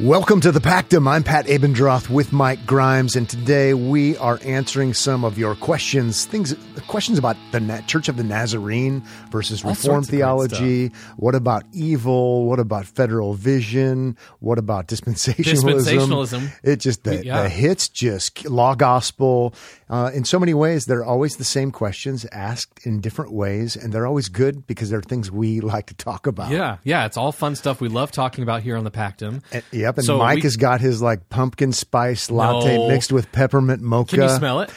[0.00, 1.08] Welcome to the Pactum.
[1.08, 6.24] I'm Pat Abendroth with Mike Grimes, and today we are answering some of your questions.
[6.24, 6.54] Things,
[6.86, 10.92] questions about the Na- Church of the Nazarene versus All Reformed sorts of great theology.
[11.16, 12.44] What about evil?
[12.46, 14.16] What about federal vision?
[14.38, 15.74] What about dispensationalism?
[15.74, 16.52] Dispensationalism.
[16.62, 17.42] It just the, Yeah.
[17.42, 19.52] the hits just law gospel.
[19.90, 23.92] Uh, in so many ways, they're always the same questions asked in different ways, and
[23.92, 26.50] they're always good because they're things we like to talk about.
[26.50, 29.42] Yeah, yeah, it's all fun stuff we love talking about here on the Pactum.
[29.52, 32.88] And- Yep, and So Mike we- has got his like pumpkin spice latte No.
[32.88, 34.16] mixed with peppermint mocha.
[34.16, 34.70] Can you smell it?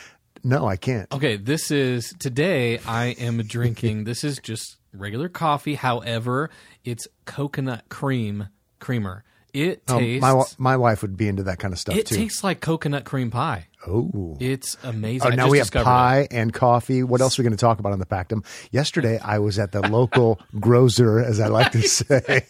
[0.44, 1.12] No, I can't.
[1.14, 2.80] Okay, this is today.
[2.88, 4.04] I am drinking.
[4.06, 5.76] this is just regular coffee.
[5.76, 6.50] However,
[6.84, 8.48] it's coconut cream
[8.80, 9.24] creamer.
[9.54, 10.22] It Um, tastes.
[10.22, 12.00] my my wife would be into that kind of stuff too.
[12.02, 12.16] it too.
[12.16, 13.68] tastes like coconut cream pie.
[13.88, 14.38] oh.
[14.40, 15.28] It's amazing.
[15.28, 17.04] Oh, I now just we have discovered pie and coffee.
[17.04, 18.46] What else are we going to talk about on the Pactum?
[18.72, 22.46] Yesterday, I was at the local grocer, as I like to say,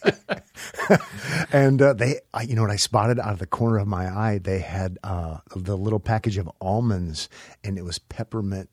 [1.52, 4.06] and uh, they, I, you know what, I spotted out of the corner of my
[4.08, 7.28] eye, they had uh, the little package of almonds,
[7.64, 8.68] and it was peppermint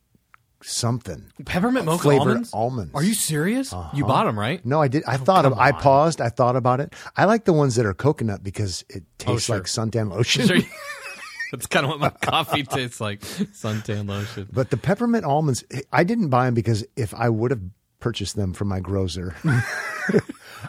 [0.63, 1.31] something.
[1.45, 2.53] Peppermint mocha flavored almonds.
[2.53, 2.95] almonds.
[2.95, 3.71] Are you serious?
[3.73, 3.89] Uh-huh.
[3.95, 4.63] You bought them, right?
[4.65, 5.03] No, I did.
[5.07, 5.53] I oh, thought of.
[5.53, 6.21] Oh, come I paused.
[6.21, 6.93] I thought about it.
[7.15, 9.55] I like the ones that are coconut because it oh, tastes Oh, sure.
[9.57, 10.47] like suntan lotion.
[10.47, 10.57] Sure.
[11.52, 13.21] That's kind of what my coffee tastes like.
[13.21, 14.47] Suntan lotion.
[14.52, 17.61] But the peppermint almonds, I didn't buy them because if I would have
[17.99, 19.35] purchased them from my grocer,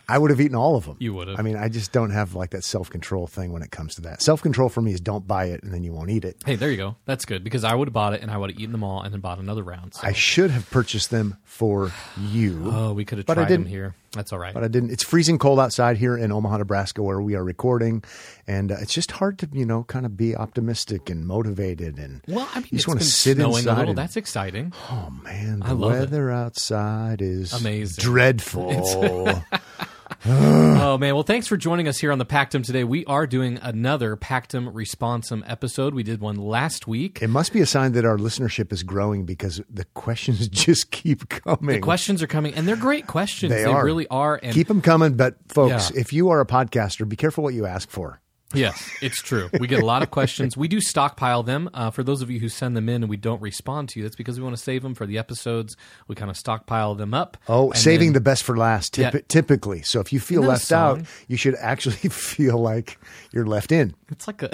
[0.08, 0.96] I would have eaten all of them.
[0.98, 1.38] You would have.
[1.38, 4.02] I mean, I just don't have like that self control thing when it comes to
[4.02, 4.22] that.
[4.22, 6.36] Self control for me is don't buy it and then you won't eat it.
[6.44, 6.96] Hey, there you go.
[7.06, 9.02] That's good because I would have bought it and I would have eaten them all
[9.02, 9.94] and then bought another round.
[9.94, 10.06] So.
[10.06, 12.70] I should have purchased them for you.
[12.72, 13.70] oh, we could have But I tried them didn't.
[13.70, 13.94] here.
[14.12, 14.52] That's all right.
[14.52, 14.90] but I didn't.
[14.90, 18.02] It's freezing cold outside here in Omaha, Nebraska, where we are recording,
[18.46, 21.98] and uh, it's just hard to, you know, kind of be optimistic and motivated.
[21.98, 23.46] And well, I mean, you just want to sit inside.
[23.46, 23.88] a little.
[23.90, 24.72] and- That's exciting.
[24.90, 25.98] oh man, the I love it.
[26.00, 28.02] weather outside is Amazing.
[28.02, 29.28] dreadful.
[30.26, 31.14] oh man!
[31.14, 32.84] Well, thanks for joining us here on the Pactum today.
[32.84, 35.94] We are doing another Pactum Responsum episode.
[35.94, 37.20] We did one last week.
[37.22, 41.28] it must be a sign that our listenership is growing because the questions just keep
[41.28, 41.76] coming.
[41.76, 43.52] The questions are coming, and they're great questions.
[43.52, 43.84] They are.
[43.84, 44.38] really are.
[44.42, 46.00] And keep them coming, but folks, Yeah.
[46.00, 48.20] if you are a podcaster, be careful what you ask for.
[48.54, 49.48] Yes, it's true.
[49.60, 50.56] We get a lot of questions.
[50.56, 51.70] We do stockpile them.
[51.72, 54.04] Uh, for those of you who send them in and we don't respond to you,
[54.04, 55.76] that's because we want to save them for the episodes.
[56.08, 57.36] We kind of stockpile them up.
[57.48, 59.20] Oh, saving then- the best for last, typ- Yeah.
[59.28, 59.82] typically.
[59.82, 62.98] So if you feel left out, you should actually feel like
[63.32, 64.50] you're left in, It's like a.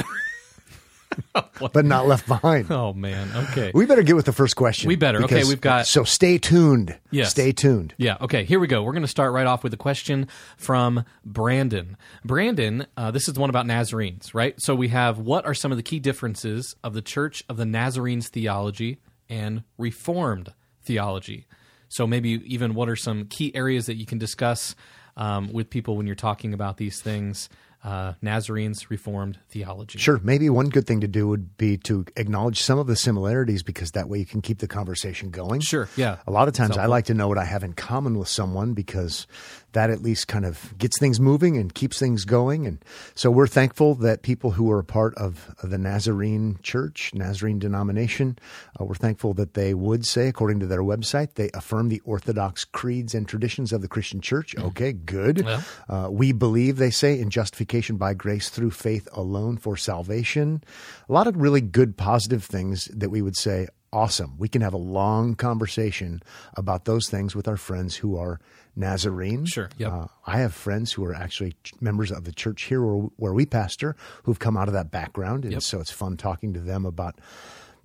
[1.72, 2.70] but not left behind.
[2.70, 3.30] oh man.
[3.50, 3.70] Okay.
[3.74, 4.88] We better get with the first question.
[4.88, 5.22] We better.
[5.24, 6.98] Okay, we've got- So stay tuned.
[7.10, 7.30] Yes.
[7.30, 7.94] Stay tuned.
[7.98, 8.16] Yeah.
[8.20, 8.44] Okay.
[8.44, 8.82] Here we go.
[8.82, 11.96] We're going to start right off with a question from Brandon.
[12.24, 14.54] Brandon, uh, this is the one about Nazarenes, right?
[14.60, 17.64] So we have what are some of the key differences of the Church of the
[17.64, 21.46] Nazarenes theology and Reformed theology?
[21.88, 24.74] So maybe even what are some key areas that you can discuss
[25.16, 27.48] um, with people when you're talking about these things?
[27.86, 30.00] Uh, Nazarenes, Reformed theology.
[30.00, 30.18] Sure.
[30.24, 33.92] Maybe one good thing to do would be to acknowledge some of the similarities because
[33.92, 35.60] that way you can keep the conversation going.
[35.60, 36.16] Sure, yeah.
[36.26, 38.72] A lot of times I like to know what I have in common with someone
[38.72, 39.28] because
[39.76, 42.66] that at least kind of gets things moving and keeps things going.
[42.66, 42.82] And
[43.14, 48.38] so we're thankful that people who are a part of the Nazarene church, Nazarene denomination,
[48.80, 52.64] uh, we're thankful that they would say, according to their website, they affirm the orthodox
[52.64, 54.56] creeds and traditions of the Christian church.
[54.56, 55.44] Okay, good.
[55.44, 55.64] Well.
[55.90, 60.64] Uh, we believe, they say, in justification by grace through faith alone for salvation.
[61.06, 64.36] A lot of really good, positive things that we would say, awesome.
[64.38, 66.22] We can have a long conversation
[66.54, 68.40] about those things with our friends who are
[68.76, 69.46] Nazarene.
[69.46, 69.90] Sure, yep.
[69.92, 73.32] Uh, I have friends who are actually ch- members of the church here where, where
[73.32, 75.44] we pastor who've come out of that background.
[75.44, 75.62] And Yep.
[75.62, 77.18] so it's fun talking to them about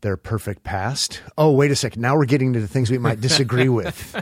[0.02, 1.22] their perfect past.
[1.38, 2.02] Oh, wait a second.
[2.02, 4.16] Now we're getting to the things we might disagree with.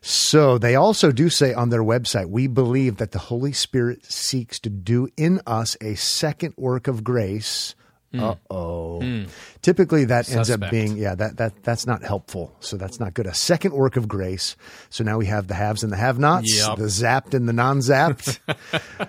[0.00, 4.58] So they also do say on their website, we believe that the Holy Spirit seeks
[4.60, 7.74] to do in us a second work of grace.
[8.16, 9.24] Uh oh.
[9.60, 10.70] Typically that ends up.
[10.70, 12.54] Being yeah, that that that's not helpful.
[12.60, 13.26] So that's not good.
[13.26, 14.56] A second work of grace.
[14.88, 16.78] So now we have the haves and the have-nots, Yep.
[16.78, 18.38] the zapped and the non-zapped.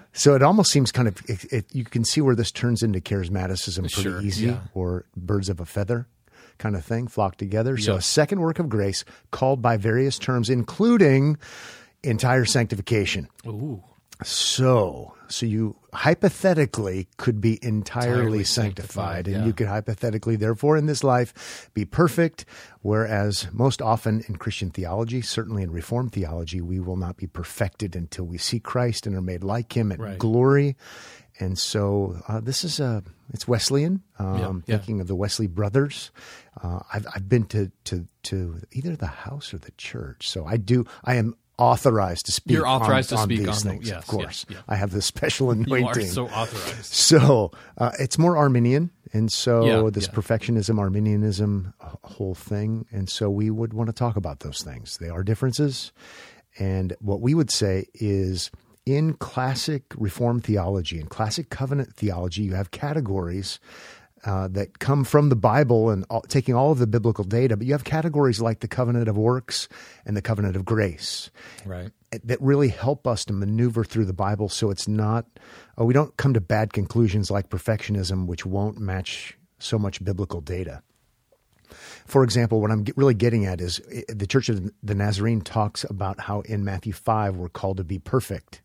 [0.14, 3.00] so it almost seems kind of it, it, you can see where this turns into
[3.00, 4.60] charismaticism pretty Sure, easy yeah.
[4.74, 6.08] or birds of a feather
[6.58, 7.78] kind of thing flock together.
[7.78, 11.38] So a second work of grace called by various terms, including
[12.04, 13.30] entire sanctification.
[13.48, 13.82] Ooh.
[14.24, 19.46] So, so you hypothetically could be entirely, Entirely sanctified, sanctified, and yeah.
[19.46, 22.46] you could hypothetically, therefore, in this life, be perfect.
[22.82, 27.96] Whereas most often in Christian theology, certainly in Reformed theology, we will not be perfected
[27.96, 30.18] until we see Christ and are made like Him in Right.
[30.18, 30.76] glory.
[31.40, 33.02] And so uh, this is a
[33.34, 34.04] it's Wesleyan.
[34.18, 34.36] Um,
[34.68, 34.78] Yeah, yeah.
[34.80, 36.12] Thinking of the Wesley brothers,
[36.62, 40.28] uh, I've I've been to to to either the house or the church.
[40.28, 40.86] So I do.
[41.06, 42.54] I am authorized to speak.
[42.56, 43.88] You're authorized on, to on speak these on the- things.
[43.90, 44.62] yes, of course, yeah, yeah.
[44.68, 46.04] I have the special You anointing.
[46.04, 46.86] are so authorized.
[46.94, 50.14] So uh, it's more Arminian, and so Yeah, this yeah.
[50.14, 51.74] perfectionism, Arminianism
[52.04, 54.98] whole thing, and so we would want to talk about those things.
[54.98, 55.92] They are differences,
[56.58, 58.50] and what we would say is
[58.86, 63.60] in classic Reformed theology in classic covenant theology, you have categories.
[64.26, 67.66] Uh, that come from the Bible and all, taking all of the biblical data, but
[67.66, 69.70] you have categories like the covenant of works
[70.06, 71.32] and the covenant of grace
[71.66, 71.92] Right.
[72.12, 75.26] that really help us to maneuver through the Bible so it's not,
[75.78, 80.42] oh, we don't come to bad conclusions like perfectionism, which won't match so much biblical
[80.42, 80.84] data.
[82.06, 85.86] For example, what I'm really getting at is eh, the Church of the Nazarene talks
[85.86, 88.62] about how in Matthew 5 we're called to be perfect.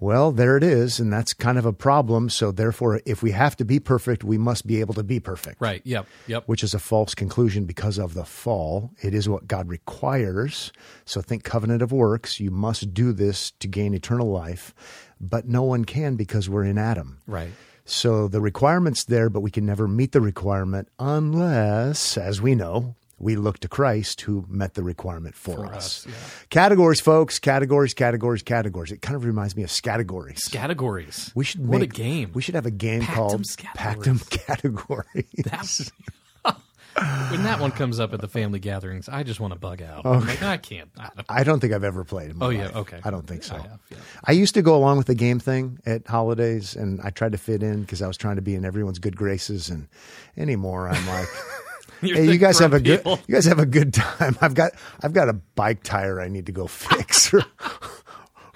[0.00, 2.30] Well, there it is, and that's kind of a problem.
[2.30, 5.60] So, therefore, if we have to be perfect, we must be able to be perfect
[5.60, 5.82] Right.
[5.84, 6.06] Yep.
[6.26, 6.44] Yep.
[6.46, 8.92] which is a false conclusion because of the fall.
[9.02, 10.72] It is what God requires.
[11.04, 12.40] So think covenant of works.
[12.40, 14.74] You must do this to gain eternal life,
[15.20, 17.18] but no one can because we're in Adam.
[17.26, 17.50] Right.
[17.84, 22.94] So the requirement's there, but we can never meet the requirement unless, as we know,
[23.18, 26.06] we look to Christ who met the requirement for, For us.
[26.06, 26.46] us, yeah.
[26.50, 28.92] Categories, folks, categories, categories, categories.
[28.92, 30.38] It kind of reminds me of categories.
[30.50, 31.32] Categories.
[31.34, 32.30] We should What a game.
[32.34, 33.42] We should have a game Pactum called.
[33.76, 35.24] Pactum Categories.
[35.44, 35.90] That's
[37.30, 39.08] when that one comes up at the family gatherings.
[39.08, 40.04] I just want to bug out.
[40.04, 40.90] I'm like, I can't.
[40.98, 42.30] I don't- I don't think I've ever played.
[42.30, 42.76] In my Oh, yeah, life.
[42.76, 43.00] okay.
[43.04, 43.54] I don't think so.
[43.56, 43.98] I have, yeah.
[44.24, 47.38] I used to go along with the game thing at holidays, and I tried to
[47.38, 49.68] fit in because I was trying to be in everyone's good graces.
[49.68, 49.86] And
[50.36, 51.28] anymore, I'm like,
[52.14, 54.36] hey, you guys have a grunt good, you guys have a good time.
[54.40, 54.72] I've got,
[55.02, 57.44] I've got a bike tire I need to go fix or,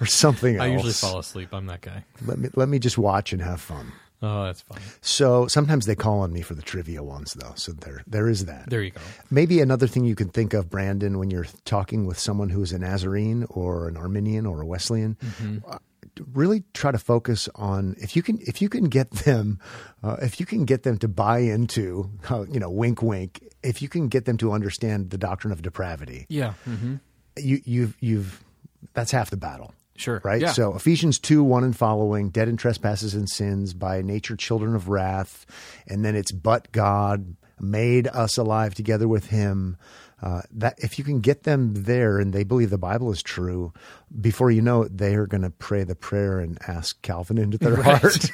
[0.01, 0.63] or something else.
[0.63, 1.49] I usually fall asleep.
[1.53, 2.05] I'm that guy.
[2.25, 3.93] Let me, let me just watch and have fun.
[4.25, 4.83] Oh, that's funny.
[5.01, 7.55] So sometimes they call on me for the trivia ones, though.
[7.57, 8.71] So there, there is that.
[8.71, 9.01] There you go.
[9.33, 12.71] Maybe another thing you can think of, Brandon, when you're talking with someone who is
[12.71, 15.17] a Nazarene or an Arminian or a Wesleyan,
[15.69, 15.79] uh,
[16.33, 19.59] really try to focus on if you can if you can get them
[20.03, 23.81] uh, if you can get them to buy into uh, you know wink wink if
[23.83, 26.53] you can get them to understand the doctrine of depravity Yeah.
[26.65, 26.97] hmm
[27.39, 28.45] you you've you've
[28.95, 30.21] that's half the battle Sure.
[30.25, 30.41] right?
[30.41, 30.53] Yeah.
[30.53, 34.89] So Ephesians 2, 1 and following, dead in trespasses and sins, by nature children of
[34.89, 35.45] wrath.
[35.87, 39.77] And then it's but God made us alive together with him.
[40.23, 43.73] Uh, that if you can get them there and they believe the Bible is true,
[44.21, 47.59] before you know it, they are going to pray the prayer and ask Calvin into
[47.59, 48.01] their Right.
[48.01, 48.31] heart.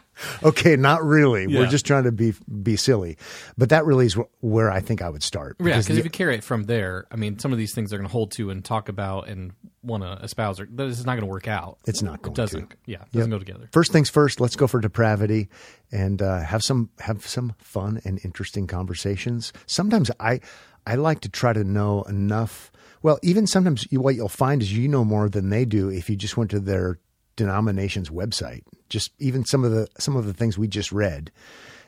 [0.42, 1.46] okay, not really.
[1.46, 3.16] We're just trying to be be silly,
[3.56, 5.56] but that really is wh- where I think I would start.
[5.58, 7.90] Yeah, because the- if you carry it from there, I mean, some of these things
[7.90, 9.52] they're going to hold to and talk about and
[9.82, 10.60] want to espouse.
[10.60, 11.78] Are, this is not going to work out.
[11.86, 12.70] It's not going It doesn't.
[12.70, 12.76] to.
[12.86, 13.68] Yeah, it doesn't go together.
[13.72, 15.48] First things first, let's go for depravity
[15.92, 19.52] and uh, have some have some fun and interesting conversations.
[19.66, 20.40] Sometimes I
[20.86, 22.70] I like to try to know enough.
[23.02, 26.10] Well, even sometimes you, what you'll find is you know more than they do if
[26.10, 26.98] you just went to their
[27.38, 28.62] denomination's website.
[28.90, 31.30] Just even some of the some of the things we just read,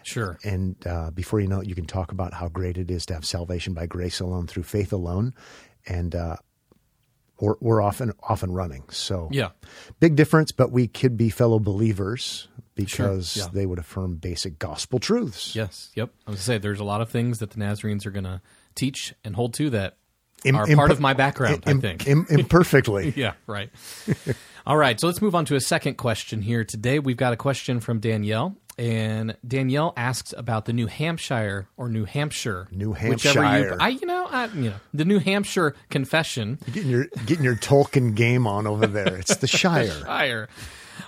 [0.02, 0.38] Sure.
[0.44, 3.14] and uh, before you know it, you can talk about how great it is to
[3.14, 5.34] have salvation by grace alone through faith alone,
[5.86, 6.36] and uh,
[7.40, 8.84] we're we're often off and running.
[8.90, 9.50] So Yeah.
[9.98, 13.46] big difference, but we could be fellow believers because yeah.
[13.52, 15.54] they would affirm basic gospel truths.
[15.56, 15.90] Yes.
[15.94, 16.10] Yep.
[16.26, 18.24] I was going to say there's a lot of things that the Nazarenes are going
[18.24, 18.40] to
[18.74, 19.96] teach and hold to that
[20.44, 21.64] Im- are imper- part of my background.
[21.66, 22.06] Im- I think.
[22.06, 23.12] im- imperfectly.
[23.16, 23.70] Yeah, right.
[24.66, 26.64] All right, so let's move on to a second question here.
[26.64, 31.88] Today we've got a question from Danielle, and Danielle asks about the New Hampshire or
[31.88, 33.30] New Hampshire, New Hampshire.
[33.58, 36.58] You, I, you know, I, you know, the New Hampshire Confession.
[36.72, 39.16] getting your getting your Tolkien game on over there.
[39.16, 39.88] It's the Shire.
[39.88, 40.48] Shire.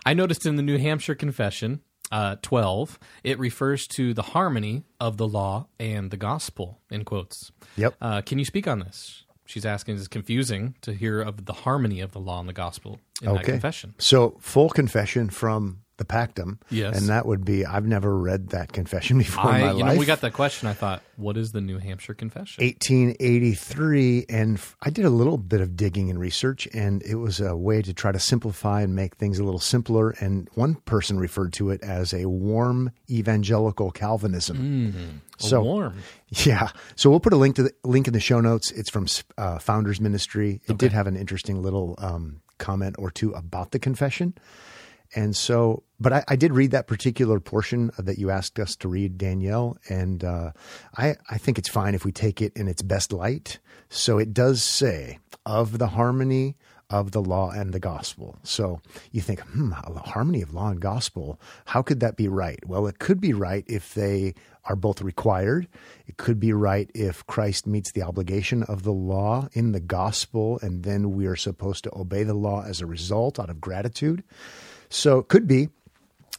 [0.07, 5.19] I noticed in the New Hampshire Confession, uh, twelve, it refers to the harmony of
[5.19, 6.81] the law and the gospel.
[6.91, 7.53] In quotes.
[7.77, 7.97] Yep.
[8.01, 9.25] Uh, can you speak on this?
[9.53, 12.99] She's asking, is confusing to hear of the harmony of the law and the gospel
[13.21, 13.95] in that confession?
[13.99, 16.59] So full confession from the Pactum.
[16.71, 16.99] Yes.
[16.99, 19.95] And that would be I've never read that confession before in my you life.
[19.95, 20.69] know, we got that question.
[20.69, 22.65] I thought, what is the New Hampshire Confession?
[22.65, 27.57] 1883 and I did a little bit of digging and research and it was a
[27.57, 31.53] way to try to simplify and make things a little simpler and one person referred
[31.55, 35.23] to it as a warm evangelical Calvinism.
[35.39, 35.99] so warm.
[36.29, 36.69] yeah.
[36.97, 38.71] So we'll put a link to the link in the show notes.
[38.73, 39.07] It's from
[39.39, 40.61] uh, Founders Ministry.
[40.69, 44.35] It did have an interesting little um, comment or two about the confession.
[45.15, 48.89] And so, but I, I did read that particular portion that you asked us to
[48.89, 50.53] read, Danielle, and uh,
[50.97, 53.61] I, I think it's fine if we take it in its best light.
[53.89, 56.57] So it does say, of the harmony
[56.91, 58.37] of the law and the gospel.
[58.43, 58.81] So
[59.13, 62.59] you think, hmm, harmony of law and gospel, how could that be right?
[62.67, 65.69] Well, it could be right if they are both required.
[66.07, 70.59] It could be right if Christ meets the obligation of the law in the gospel,
[70.63, 74.23] and then we are supposed to obey the law as a result out of gratitude.
[74.91, 75.71] So it could be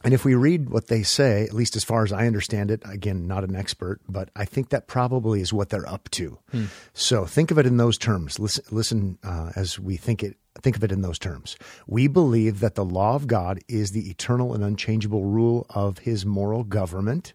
[0.04, 2.82] and if we read what they say, at least as far as I understand it,
[2.86, 6.40] again, not an expert, but I think that probably is what they're up to.
[6.52, 6.66] Hmm.
[6.94, 8.40] So think of it in those terms.
[8.40, 10.38] Listen, listen uh, as we think it.
[10.62, 11.58] Think of it in those terms.
[11.88, 16.28] We believe that the law of God is the eternal and unchangeable rule of His
[16.28, 17.34] moral government.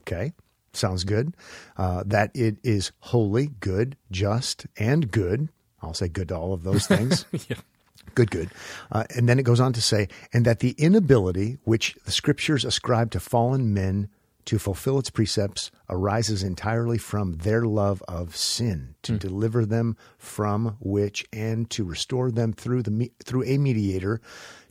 [0.00, 0.32] Okay,
[0.72, 1.36] sounds good.
[1.76, 5.48] Uh, that it is holy, good, just, and good.
[5.80, 7.24] I'll say good to all of those things.
[7.48, 7.56] yeah.
[8.14, 8.50] Good, good.
[8.90, 12.64] Uh, and then it goes on to say, and that the inability which the scriptures
[12.64, 14.08] ascribe to fallen men
[14.46, 19.18] to fulfill its precepts arises entirely from their love of sin, to mm.
[19.18, 24.20] deliver them from which and to restore them through the through a mediator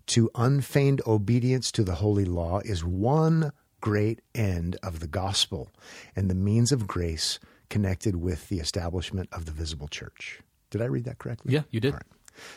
[0.07, 3.51] to unfeigned obedience to the holy law is one
[3.81, 5.71] great end of the gospel
[6.15, 7.39] and the means of grace
[7.69, 10.41] connected with the establishment of the visible church.
[10.69, 11.53] Did I read that correctly?
[11.53, 11.95] Yeah, you did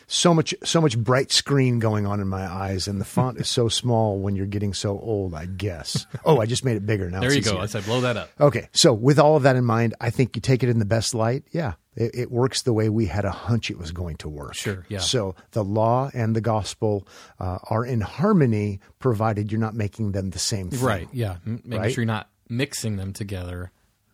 [0.07, 3.49] so much so much bright screen going on in my eyes, and the font is
[3.49, 5.33] so small when you're getting so old.
[5.33, 6.05] I guess.
[6.25, 7.21] Oh, I just made it bigger now.
[7.21, 7.57] There you go.
[7.57, 8.29] I said blow that up.
[8.39, 10.85] Okay, so with all of that in mind, I think you take it in the
[10.85, 11.43] best light.
[11.51, 14.55] Yeah, it, it, works the way we had a hunch it was going to work.
[14.55, 14.85] Sure.
[14.89, 14.99] Yeah.
[14.99, 17.07] So the law and the gospel
[17.39, 20.81] uh, are in harmony, provided you're not making them the same thing.
[20.81, 21.07] Right.
[21.11, 21.37] Yeah.
[21.45, 21.91] Making right?
[21.91, 23.71] sure you're not mixing them together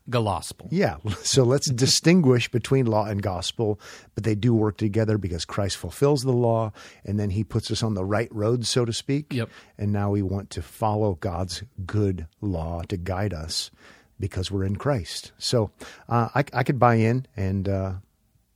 [0.09, 0.67] gospel.
[0.71, 0.97] Yeah.
[1.25, 3.79] So let's distinguish between law and gospel,
[4.13, 6.71] but they do work together because Christ fulfills the law
[7.03, 9.33] and then he puts us on the right road, so to speak.
[9.33, 9.49] Yep.
[9.77, 13.71] And now we want to follow God's good law to guide us
[14.19, 15.31] because we're in Christ.
[15.37, 15.71] So
[16.07, 17.93] uh, I, I, could buy in and uh,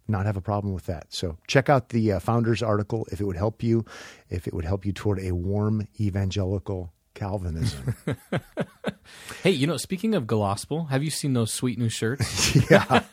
[0.07, 1.07] not have a problem with that.
[1.09, 3.83] So check out the uh, founders article if it would help you,
[4.29, 7.95] if it would help you toward a warm evangelical Calvinism.
[9.43, 12.55] hey, you know, speaking of gospel, have you seen those sweet new shirts?
[12.71, 13.03] yeah.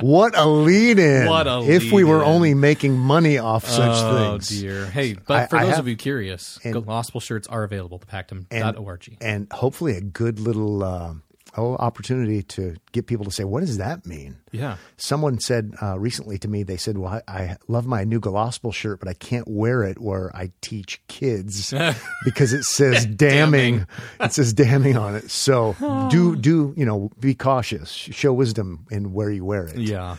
[0.00, 1.28] what a lead in.
[1.28, 4.52] What a If we were only making money off such oh, things.
[4.52, 4.86] Oh, dear.
[4.86, 8.02] Hey, but I, for I those have, of you curious, and, gospel shirts are available
[8.02, 9.16] at pactum.org.
[9.20, 10.82] And, and hopefully a good little.
[10.82, 11.14] Uh,
[11.56, 14.36] oh, opportunity to get people to say, what does that mean?
[14.52, 14.76] Yeah.
[14.96, 18.72] Someone said uh, recently to me, they said, well, I, I, love my new gospel
[18.72, 21.74] shirt, but I can't wear it where I teach kids
[22.24, 23.78] because it says damning.
[23.78, 23.86] damning.
[24.20, 25.30] it says damning on it.
[25.30, 25.76] So
[26.10, 29.78] do, do, you know, be cautious, show wisdom in where you wear it.
[29.78, 30.16] Yeah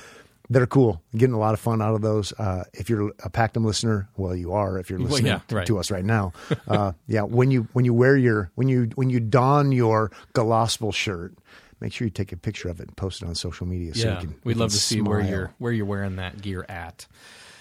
[0.50, 1.02] that are cool.
[1.16, 2.32] Getting a lot of fun out of those.
[2.34, 4.80] Uh, if you're a Pactum listener, well, you are.
[4.80, 5.68] If you're listening well, yeah, right.
[5.68, 6.34] to, us right now,
[6.68, 7.22] uh, yeah.
[7.24, 11.34] When you when you wear your when you when you don your gospel shirt,
[11.80, 13.94] make sure you take a picture of it and post it on social media.
[13.94, 16.66] So yeah, can, we'd we love to see where you're where you're wearing that gear
[16.70, 17.08] at.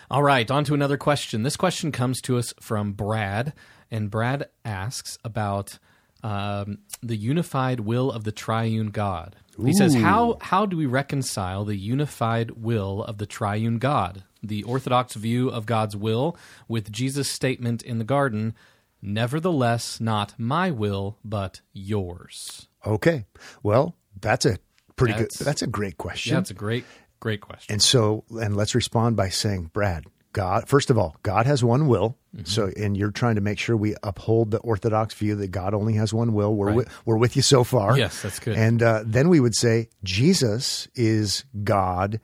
[0.09, 1.43] All right, on to another question.
[1.43, 3.53] This question comes to us from Brad,
[3.91, 5.81] and Brad asks about
[6.27, 9.37] um, the unified will of the triune God.
[9.65, 14.65] He says, "How how do we reconcile the unified will of the triune God, the
[14.65, 18.55] orthodox view of God's will, with Jesus' statement in the garden,
[19.01, 23.25] nevertheless not my will but yours?" Okay.
[23.63, 24.59] Well, that's a
[24.97, 26.33] pretty that's, good that's a great question.
[26.33, 26.85] Yeah, that's a great
[27.21, 27.73] great question.
[27.73, 30.05] And so and let's respond by saying, Brad,
[30.37, 32.19] God, first of all, God has one will.
[32.37, 32.45] Mm-hmm.
[32.45, 35.95] So, and you're trying to make sure we uphold the orthodox view that God only
[35.95, 36.55] has one will.
[36.55, 36.77] We're right.
[36.77, 37.97] with, we're with you so far.
[37.97, 38.55] Yes, that's good.
[38.55, 42.21] And uh, then we would say Jesus is God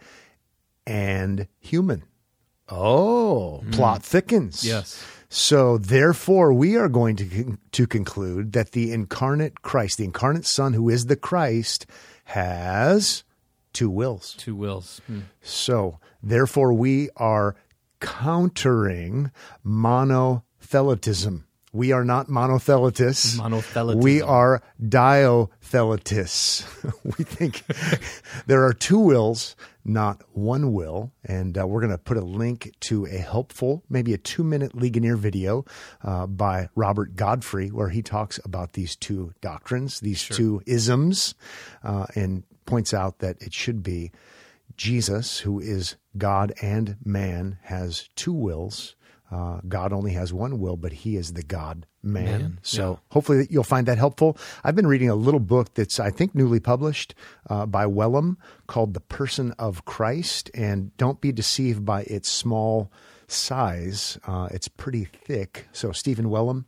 [0.86, 2.02] and human.
[2.68, 3.72] Oh, mm.
[3.72, 4.62] plot thickens.
[4.62, 5.02] Yes.
[5.30, 10.74] So therefore, we are going to to conclude that the incarnate Christ, the incarnate Son,
[10.74, 11.86] who is the Christ,
[12.24, 13.24] has
[13.72, 14.34] two wills.
[14.36, 15.00] Two wills.
[15.06, 15.20] Hmm.
[15.40, 17.56] So therefore, we are
[18.02, 19.30] countering
[19.64, 21.44] monothelitism.
[21.72, 23.38] We are not monothelitis.
[23.38, 24.02] Monothelitism.
[24.02, 26.66] We are diothelitis.
[27.18, 27.62] we think
[28.46, 31.12] there are two wills, not one will.
[31.24, 34.74] And uh, we're going to put a link to a helpful, maybe a two minute
[34.74, 35.64] Ligonier video
[36.02, 40.36] uh, by Robert Godfrey, where he talks about these two doctrines, these sure.
[40.36, 41.34] two isms,
[41.82, 44.12] uh, and points out that it should be
[44.82, 48.96] Jesus, who is God and man, has two wills.
[49.30, 52.24] Uh, God only has one will, but he is the God man.
[52.24, 52.96] man so yeah.
[53.12, 54.36] hopefully you'll find that helpful.
[54.64, 57.14] I've been reading a little book that's, I think, newly published
[57.48, 60.50] uh, by Wellum called The Person of Christ.
[60.52, 62.90] And don't be deceived by its small
[63.28, 65.68] size, uh, it's pretty thick.
[65.70, 66.64] So, Stephen Wellum.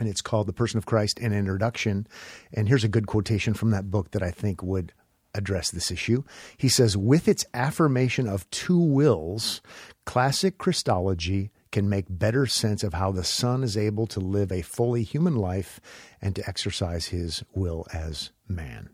[0.00, 2.06] And it's called The Person of Christ, an introduction.
[2.54, 4.94] And here's a good quotation from that book that I think would
[5.34, 6.22] address this issue.
[6.56, 9.60] He says, with its affirmation of two wills,
[10.06, 14.62] classic Christology can make better sense of how the Son is able to live a
[14.62, 15.80] fully human life
[16.22, 18.90] and to exercise his will as man.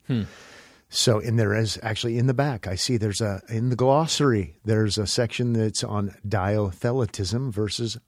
[0.92, 4.56] So, in there is actually in the back, I see there's a, in the glossary,
[4.64, 7.98] there's a section that's on diotheletism versus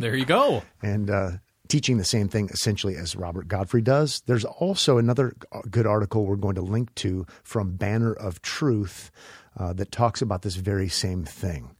[0.00, 0.62] There, there you go.
[0.82, 1.30] and uh,
[1.68, 4.22] teaching the same thing essentially as Robert Godfrey does.
[4.26, 5.34] There's also another
[5.70, 9.10] good article we're going to link to from Banner of Truth
[9.56, 11.70] uh, that talks about this very same thing.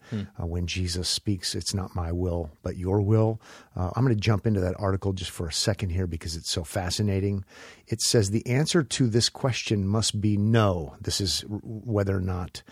[0.41, 3.41] Uh, when Jesus speaks, it's not my will, but your will.
[3.75, 6.51] Uh, I'm going to jump into that article just for a second here because it's
[6.51, 7.45] so fascinating.
[7.89, 10.95] It says the answer to this question must be no.
[11.01, 12.63] This is r- whether or not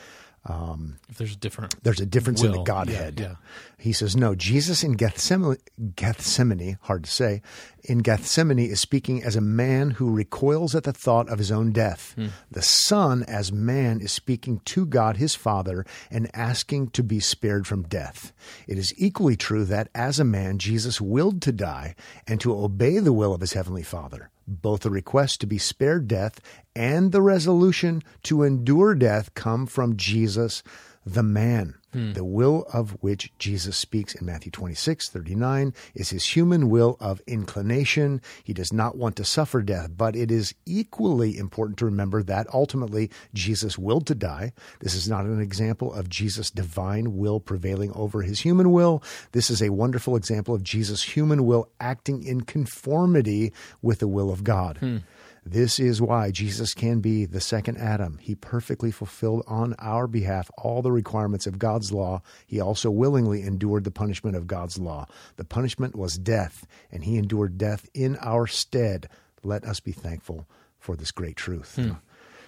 [0.44, 3.20] If there's a different, there's a difference in the Godhead.
[3.20, 3.34] yeah, yeah.
[3.78, 5.58] He says, no, Jesus in Gethsemane,
[5.96, 7.42] Gethsemane, hard to say,
[7.84, 11.72] in Gethsemane is speaking as a man who recoils at the thought of his own
[11.72, 12.14] death.
[12.16, 12.28] Hmm.
[12.50, 17.66] The Son, as man, is speaking to God, his Father, and asking to be spared
[17.66, 18.32] from death.
[18.66, 21.94] It is equally true that as a man, Jesus willed to die
[22.26, 24.30] and to obey the will of his heavenly Father.
[24.46, 26.40] Both the request to be spared death
[26.74, 30.62] and the resolution to endure death come from Jesus,
[31.04, 31.74] the man.
[31.92, 32.12] Hmm.
[32.12, 37.20] The will of which Jesus speaks in Matthew 26, 39 is his human will of
[37.26, 38.20] inclination.
[38.42, 42.46] He does not want to suffer death, but it is equally important to remember that
[42.52, 44.52] ultimately Jesus willed to die.
[44.80, 49.02] This is not an example of Jesus' divine will prevailing over his human will.
[49.32, 54.30] This is a wonderful example of Jesus' human will acting in conformity with the will
[54.30, 54.78] of God.
[54.78, 54.98] Hmm.
[55.44, 58.18] This is why Jesus can be the second Adam.
[58.18, 62.22] He perfectly fulfilled on our behalf all the requirements of God's law.
[62.46, 65.06] He also willingly endured the punishment of God's law.
[65.36, 69.08] The punishment was death, and he endured death in our stead.
[69.42, 70.46] Let us be thankful
[70.78, 71.76] for this great truth.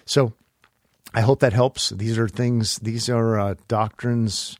[0.05, 0.33] So,
[1.13, 1.89] I hope that helps.
[1.89, 4.57] These are things, these are uh, doctrines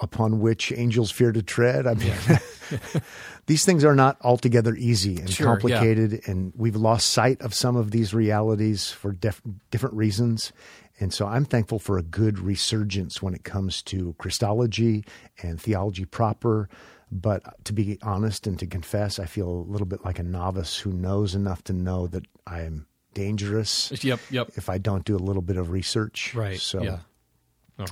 [0.00, 1.86] upon which angels fear to tread.
[1.86, 2.12] I mean,
[3.46, 5.52] these things are not altogether easy and Sure, yeah.
[5.52, 10.52] complicated, and we've lost sight of some of these realities for def- different reasons.
[10.98, 15.04] And so I'm thankful for a good resurgence when it comes to Christology
[15.42, 16.68] and theology proper.
[17.12, 20.78] But to be honest and to confess, I feel a little bit like a novice
[20.78, 24.50] who knows enough to know that I am dangerous Yep, yep.
[24.56, 26.34] if I don't do a little bit of research.
[26.34, 26.60] Right.
[26.60, 27.86] So yeah.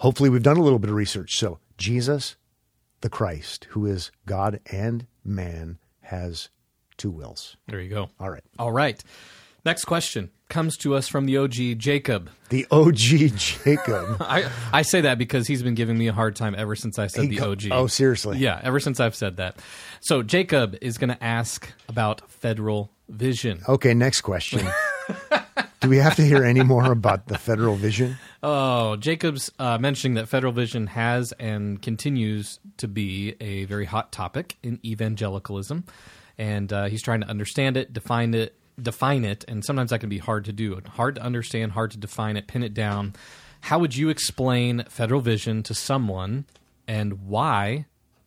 [0.00, 1.36] Hopefully we've done a little bit of research.
[1.38, 2.36] So Jesus,
[3.02, 6.48] the Christ, who is God and man, has
[6.96, 7.56] two wills.
[7.68, 8.10] there you go.
[8.18, 8.42] All right.
[8.58, 9.02] All right.
[9.64, 12.30] Next question comes to us from the OG Jacob.
[12.48, 12.96] The OG
[13.36, 14.16] Jacob.
[14.20, 17.06] I, I say that because he's been giving me a hard time ever since I
[17.06, 17.62] said He the co- OG.
[17.70, 18.38] Oh, seriously?
[18.38, 19.56] Yeah, ever since I've said that.
[20.00, 23.60] So Jacob is going to ask about federal vision.
[23.68, 24.66] Okay, next question.
[25.80, 28.16] Do we have to hear any more about the federal vision?
[28.42, 34.12] Oh, Jacob's uh, mentioning that federal vision has and continues to be a very hot
[34.12, 35.84] topic in evangelicalism,
[36.38, 40.08] and uh, he's trying to understand it, define it, define it, and sometimes that can
[40.08, 40.80] be hard to do.
[40.94, 43.12] Hard to understand, hard to define it, pin it down.
[43.60, 46.46] How would you explain federal vision to someone,
[46.88, 47.84] and why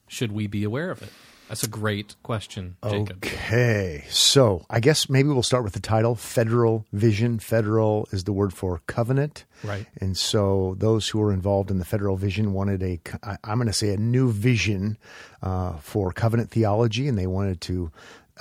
[0.08, 1.10] should we be aware of it?
[1.54, 3.24] That's a great question, Jacob.
[3.24, 7.38] Okay, so I guess maybe we'll start with the title Federal Vision.
[7.38, 9.46] Federal is the word for covenant.
[9.64, 9.86] Right.
[10.02, 13.00] And so those who were involved in the Federal Vision wanted a,
[13.44, 14.98] I'm going to say a new vision
[15.44, 17.92] uh, for covenant theology, and they wanted to,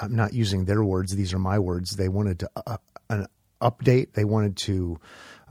[0.00, 2.78] I'm not using their words, these are my words, they wanted to, uh,
[3.10, 3.26] an
[3.60, 4.98] update, they wanted to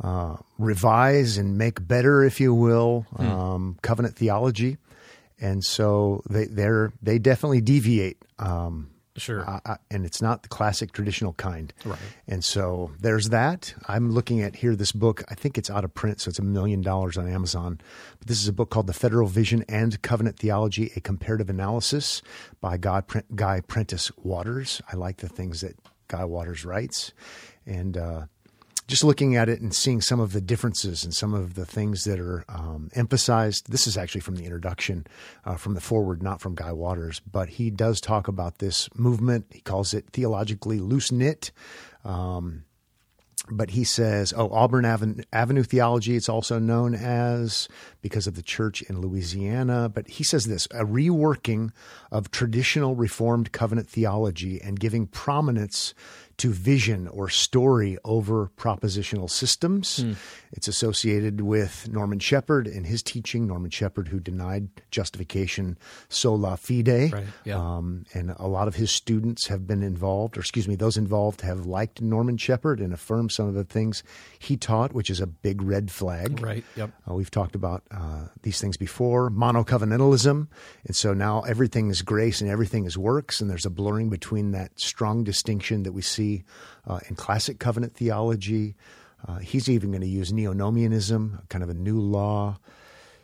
[0.03, 4.77] uh, revise and make better, if you will, um, covenant theology.
[5.41, 9.47] And so they they're they definitely deviate um, Sure.
[9.47, 11.73] uh, uh, and it's not the classic traditional kind.
[11.83, 11.99] Right.
[12.29, 13.73] And so there's that.
[13.87, 15.21] I'm looking at here this book.
[15.29, 17.81] I think it's out of print, so it's a million dollars on Amazon.
[18.19, 22.21] But this is a book called The Federal Vision and Covenant Theology: A Comparative Analysis
[22.61, 23.03] by God,
[23.35, 24.81] Guy Prentis Waters.
[24.91, 25.75] I like the things that
[26.07, 27.11] Guy Waters writes,
[27.65, 28.25] and uh,
[28.91, 32.03] just looking at it and seeing some of the differences and some of the things
[32.03, 33.71] that are um, emphasized.
[33.71, 35.07] This is actually from the introduction,
[35.45, 39.45] uh, from the forward, not from Guy Waters, but he does talk about this movement.
[39.49, 41.51] He calls it theologically loose knit.
[42.03, 42.65] Um,
[43.49, 47.67] but he says, oh, Auburn Avenue, Avenue theology, it's also known as
[48.01, 49.89] because of the church in Louisiana.
[49.89, 51.71] But he says this a reworking
[52.11, 55.93] of traditional Reformed covenant theology and giving prominence
[56.41, 59.97] to vision or story over propositional systems.
[60.01, 60.13] Hmm.
[60.51, 63.45] It's associated with Norman Shepherd and his teaching.
[63.45, 65.77] Norman Shepherd, who denied justification
[66.09, 67.57] sola fide, Right, yeah.
[67.57, 71.41] um, and a lot of his students have been involved, or excuse me, those involved
[71.41, 74.01] have liked Norman Shepherd and affirmed some of the things
[74.39, 76.41] he taught, which is a big red flag.
[76.41, 76.63] Right.
[76.75, 76.91] Yep.
[77.07, 80.47] Uh, we've talked about uh, these things before monocovenantalism.
[80.87, 83.41] And so now everything is grace and everything is works.
[83.41, 86.30] And there's a blurring between that strong distinction that we see
[86.87, 88.75] uh, in classic covenant theology.
[89.27, 92.57] Uh, he's even going to use neonomianism, kind of a new law.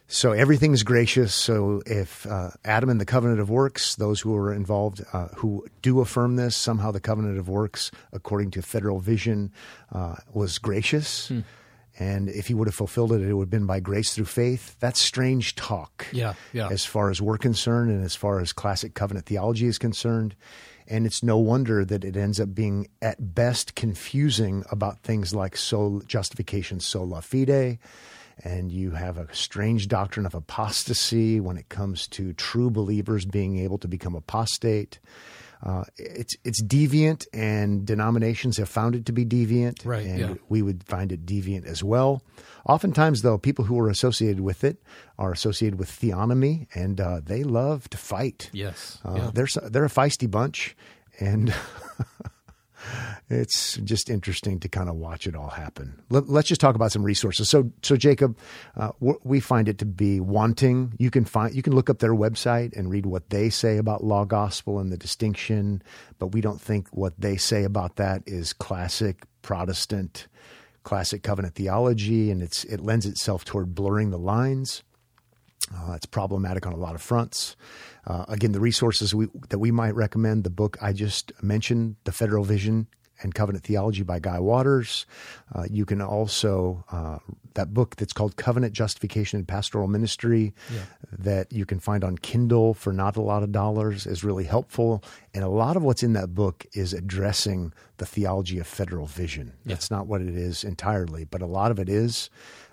[0.10, 1.34] So everything is gracious.
[1.34, 5.66] So if uh, Adam and the covenant of works, those who are involved uh, who
[5.82, 9.52] do affirm this, somehow the covenant of works, according to federal vision,
[9.92, 11.30] uh, was gracious.
[12.00, 14.78] And if he would have fulfilled it, it would have been by grace through faith.
[14.80, 16.06] That's strange talk.
[16.14, 16.70] Yeah, yeah.
[16.70, 20.36] As far as we're concerned and as far as classic covenant theology is concerned.
[20.88, 25.58] And it's no wonder that it ends up being at best confusing about things like
[25.58, 27.80] sol- justification sola fide.
[28.44, 33.58] And you have a strange doctrine of apostasy when it comes to true believers being
[33.58, 35.00] able to become apostate.
[35.64, 40.34] Uh, it's it's deviant, and denominations have found it to be deviant, Right, And yeah.
[40.50, 42.22] we would find it deviant as well.
[42.66, 44.78] Oftentimes, though, people who are associated with it
[45.18, 48.50] are associated with theonomy, and uh, they love to fight.
[48.54, 49.00] Yes.
[49.04, 49.32] Uh, yeah.
[49.34, 50.76] they're they're a feisty bunch,
[51.20, 51.54] and
[53.30, 56.02] it's just interesting to kind of watch it all happen.
[56.10, 57.50] Let, us just talk about some resources.
[57.50, 58.38] So, so Jacob,
[58.76, 60.94] uh, we find it to be wanting.
[60.98, 64.04] You can find you can look up their website and read what they say about
[64.04, 65.82] law gospel and the distinction,
[66.20, 70.28] but we don't think what they say about that is classic Protestant,
[70.84, 74.84] classic covenant theology, and it's it lends itself toward blurring the lines.
[75.74, 77.56] Uh, it's problematic on a lot of fronts.
[78.08, 82.14] Uh, again, the resources we, that we might recommend the book I just mentioned, The
[82.14, 82.88] Federal Vision
[83.22, 85.06] and Covenant Theology by Guy Waters.
[85.54, 87.18] Uh, you can also, uh,
[87.56, 90.54] that book that's called Covenant Justification and Pastoral Ministry,
[91.12, 95.04] that you can find on Kindle for not a lot of dollars, is really helpful.
[95.34, 99.54] And a lot of what's in that book is addressing the theology of federal vision.
[99.66, 102.30] That's not what it is entirely, but a lot of it is.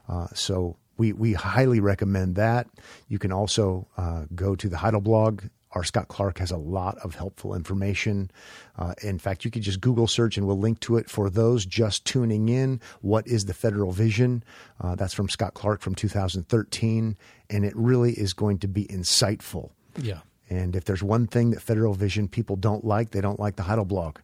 [0.06, 2.66] Uh, so we, we highly recommend that.
[3.08, 5.50] You can also uh, go to the Heidelblog.
[5.72, 5.82] R.
[5.82, 8.30] Scott Clark has a lot of helpful information.
[8.78, 11.66] Uh, in fact, you could just Google search and we'll link to it for those
[11.66, 12.80] just tuning in.
[13.00, 14.44] What is the federal vision?
[14.80, 17.16] Uh, that's from Scott Clark from 2013,
[17.50, 19.70] and it really is going to be insightful.
[20.00, 20.20] yeah.
[20.50, 23.62] And if there's one thing that Federal Vision people don't like, they don't like the
[23.62, 24.16] Heidelblog.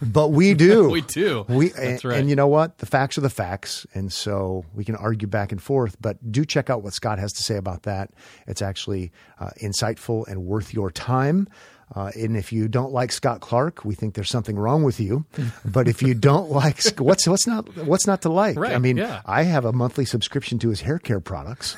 [0.00, 0.88] But we do.
[0.94, 1.44] We do.
[1.48, 2.18] We, That's and, right.
[2.20, 2.78] and you know what?
[2.78, 3.86] The facts are the facts.
[3.94, 7.32] And so we can argue back and forth, but do check out what Scott has
[7.32, 8.10] to say about that.
[8.46, 9.10] It's actually
[9.40, 11.48] uh, insightful and worth your time.
[11.94, 15.26] Uh, and if you don't like Scott Clark, we think there's something wrong with you.
[15.64, 18.56] But if you don't like what's what's not what's not to like?
[18.56, 19.22] Right, I mean, yeah.
[19.24, 21.76] I have a monthly subscription to his hair care products.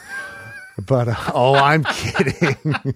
[0.84, 2.56] But uh, oh, I'm kidding.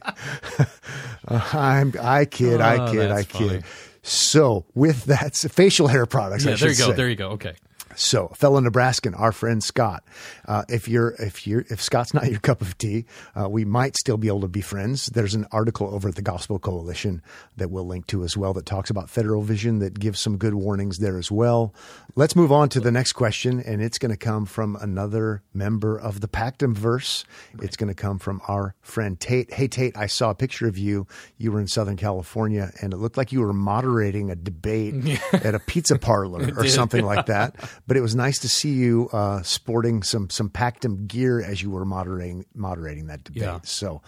[1.28, 3.48] I'm I kid, I Oh, kid, I kid.
[3.48, 3.62] funny.
[4.02, 6.44] So with that, facial hair products.
[6.44, 6.90] Yeah, there you go.
[6.90, 6.92] say.
[6.92, 7.30] There you go.
[7.30, 7.54] Okay.
[7.96, 10.04] So, fellow Nebraskan, our friend Scott.
[10.46, 13.96] Uh, if you're if you're if Scott's not your cup of tea, uh, we might
[13.96, 15.06] still be able to be friends.
[15.06, 17.22] There's an article over at the Gospel Coalition
[17.56, 20.54] that we'll link to as well that talks about federal vision that gives some good
[20.54, 21.74] warnings there as well.
[22.16, 25.98] Let's move on to the next question, and it's going to come from another member
[25.98, 27.24] of the Pactum verse.
[27.60, 29.52] It's going to come from our friend Tate.
[29.52, 31.06] Hey Tate, I saw a picture of you.
[31.38, 34.94] You were in Southern California, and it looked like you were moderating a debate
[35.32, 37.54] at a pizza parlor or something like that.
[37.86, 41.70] But it was nice to see you uh, sporting some some Pactum gear as you
[41.70, 43.42] were moderating moderating that debate.
[43.42, 43.60] Yeah.
[43.64, 44.02] So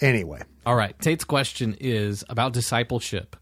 [0.00, 0.98] anyway, All right.
[1.00, 3.36] Tate's question is about discipleship,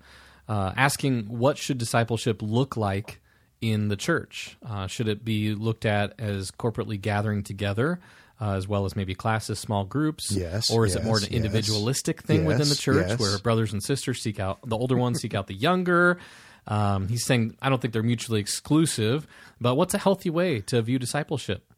[0.48, 3.20] uh, asking what should discipleship look like
[3.60, 4.56] in the church?
[4.68, 8.00] Uh, should it be looked at as corporately gathering together?
[8.40, 12.22] Uh, as well as maybe classes, small groups, Yes, or is it more an individualistic
[12.22, 13.20] thing within the church yes.
[13.20, 16.18] where brothers and sisters seek out the older ones seek out the younger?
[16.66, 19.26] Um, he's saying I don't think they're mutually exclusive,
[19.60, 21.72] but what's a healthy way to view discipleship?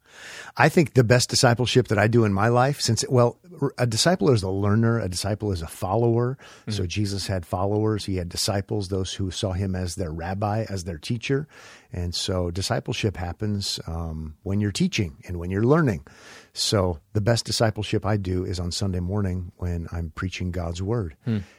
[0.57, 3.37] I think the best discipleship that I do in my life, since, well,
[3.79, 6.39] a disciple is a learner, a disciple is a follower.
[6.69, 10.85] So Jesus had followers, he had disciples, those who saw him as their rabbi, as
[10.85, 11.49] their teacher.
[11.95, 16.05] And so discipleship happens um, when you're teaching and when you're learning.
[16.53, 21.17] So the best discipleship I do is on Sunday morning when I'm preaching God's word.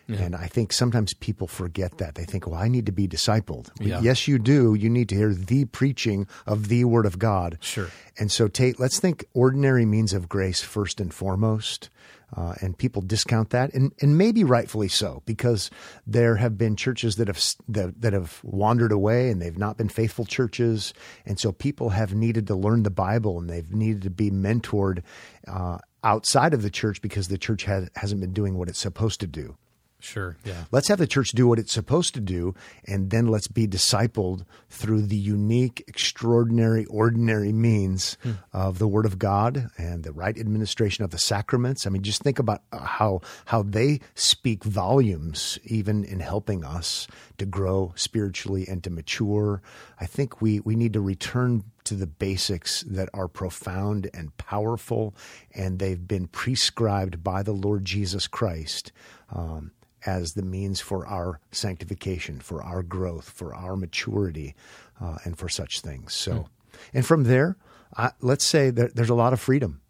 [0.08, 2.16] And I think sometimes people forget that.
[2.16, 3.70] They think, well, I need to be discipled.
[3.80, 4.02] Yeah.
[4.02, 4.76] Yes, you do.
[4.76, 7.58] You need to hear the preaching of the word of God.
[7.62, 7.88] Sure.
[8.20, 11.90] And so, Tate, let's think ordinary means of grace first and foremost.
[12.36, 15.72] Uh, and people discount that, and, and maybe rightfully so, because
[16.06, 19.88] there have been churches that have that, that have wandered away, and they've not been
[19.88, 20.94] faithful churches,
[21.26, 25.02] and so people have needed to learn the Bible, and they've needed to be mentored
[25.48, 29.22] uh, outside of the church because the church has, hasn't been doing what it's supposed
[29.22, 29.56] to do.
[30.00, 30.38] Sure.
[30.46, 30.66] Yeah.
[30.72, 32.54] Let's have the church do what it's supposed to do,
[32.86, 38.34] and then let's be discipled through the unique, extraordinary, ordinary means hmm.
[38.54, 41.88] of the Word of God and the right administration of the sacraments.
[41.88, 47.08] I mean, just think about uh, how how they speak volumes, even in helping us
[47.38, 49.62] to grow spiritually and to mature.
[50.00, 55.16] I think we we need to return to the basics that are profound and powerful,
[55.54, 58.92] and they've been prescribed by the Lord Jesus Christ.
[59.32, 59.72] Um,
[60.06, 64.56] as the means for our sanctification, for our growth, for our maturity,
[65.02, 66.14] uh, and for such things.
[66.14, 66.48] So, mm.
[66.94, 67.58] and from there,
[67.98, 69.82] I, let's say that there's a lot of freedom.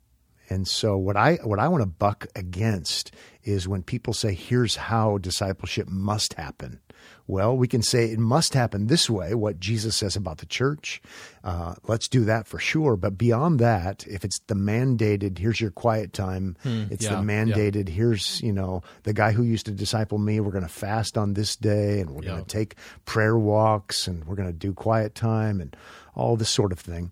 [0.49, 3.11] And so, what I what I want to buck against
[3.43, 6.79] is when people say, "Here's how discipleship must happen."
[7.27, 11.01] Well, we can say it must happen this way, what Jesus says about the church.
[11.43, 12.95] Uh, let's do that for sure.
[12.95, 17.21] But beyond that, if it's the mandated, here's your quiet time, hmm, it's yeah, the
[17.21, 17.95] mandated, yeah.
[17.95, 21.33] here's, you know, the guy who used to disciple me, we're going to fast on
[21.33, 22.31] this day and we're yeah.
[22.31, 25.75] going to take prayer walks and we're going to do quiet time and
[26.13, 27.11] all this sort of thing.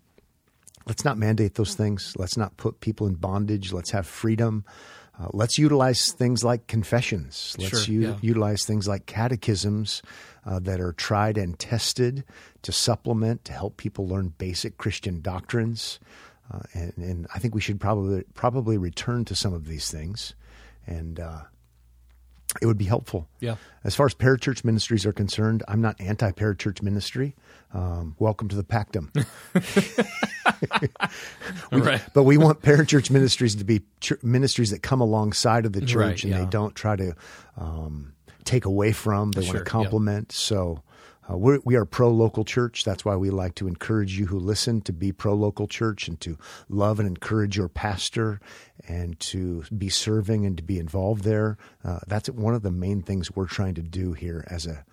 [0.86, 2.14] Let's not mandate those things.
[2.16, 3.72] Let's not put people in bondage.
[3.72, 4.64] Let's have freedom.
[5.18, 7.54] Uh, let's utilize things like confessions.
[7.58, 8.16] Let's sure, u- yeah.
[8.20, 10.02] utilize things like catechisms
[10.44, 12.24] uh, that are tried and tested
[12.62, 16.00] to supplement, to help people learn basic Christian doctrines.
[16.52, 20.34] Uh, and, and, I think we should probably probably return to some of these things,
[20.86, 21.40] and uh,
[22.60, 23.28] it would be helpful.
[23.40, 23.56] Yeah.
[23.82, 27.34] As far as parachurch ministries are concerned, I'm not anti-parachurch ministry.
[27.74, 29.10] Um, welcome to the Pactum.
[31.72, 32.00] we, right.
[32.14, 35.96] But we want parachurch ministries to be ch- ministries that come alongside of the church
[35.96, 36.38] right, and yeah.
[36.38, 37.16] they don't try to
[37.56, 38.12] um,
[38.44, 39.32] take away from.
[39.32, 40.26] They sure, want to complement.
[40.30, 40.36] Yeah.
[40.36, 40.82] So
[41.28, 42.84] uh, we're, we are pro local church.
[42.84, 46.20] That's why we like to encourage you who listen to be pro local church and
[46.20, 48.40] to love and encourage your pastor
[48.86, 51.58] and to be serving and to be involved there.
[51.84, 54.84] Uh, that's one of the main things we're trying to do here as a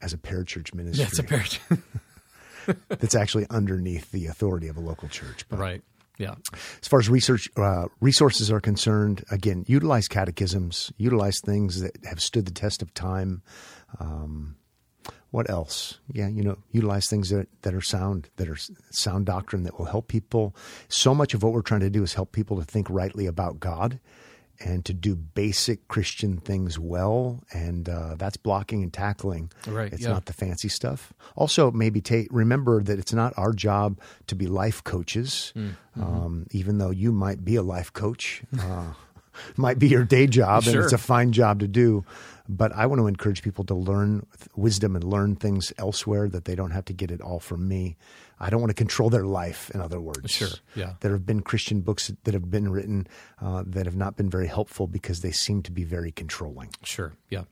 [0.00, 1.04] as a parachurch ministry.
[1.04, 1.82] That's a parachurch.
[2.88, 5.46] that's actually underneath the authority of a local church.
[5.48, 5.82] But right.
[6.18, 6.34] Yeah.
[6.52, 12.20] As far as research uh, resources are concerned, again, utilize catechisms, utilize things that have
[12.20, 13.42] stood the test of time.
[13.98, 14.56] Um,
[15.30, 15.98] what else?
[16.12, 18.58] Yeah, you know, utilize things that, that are sound, that are
[18.90, 20.54] sound doctrine that will help people.
[20.88, 23.58] So much of what we're trying to do is help people to think rightly about
[23.58, 23.98] God
[24.60, 29.50] and to do basic Christian things well, and uh, that's blocking and tackling.
[29.66, 30.10] Right, it's yeah.
[30.10, 31.12] not the fancy stuff.
[31.34, 36.02] Also, maybe take remember that it's not our job to be life coaches, mm, mm-hmm.
[36.02, 38.42] um, even though you might be a life coach.
[38.58, 38.92] Uh,
[39.56, 40.74] might be your day job, sure.
[40.74, 42.04] and it's a fine job to do.
[42.48, 46.54] But I want to encourage people to learn wisdom and learn things elsewhere that they
[46.54, 47.96] don't have to get it all from me.
[48.42, 50.32] I don't want to control their life, in other words.
[50.32, 50.94] Sure, yeah.
[51.00, 53.06] There have been Christian books that have been written
[53.40, 56.70] uh, that have not been very helpful because they seem to be very controlling.
[56.82, 57.44] Sure, yeah.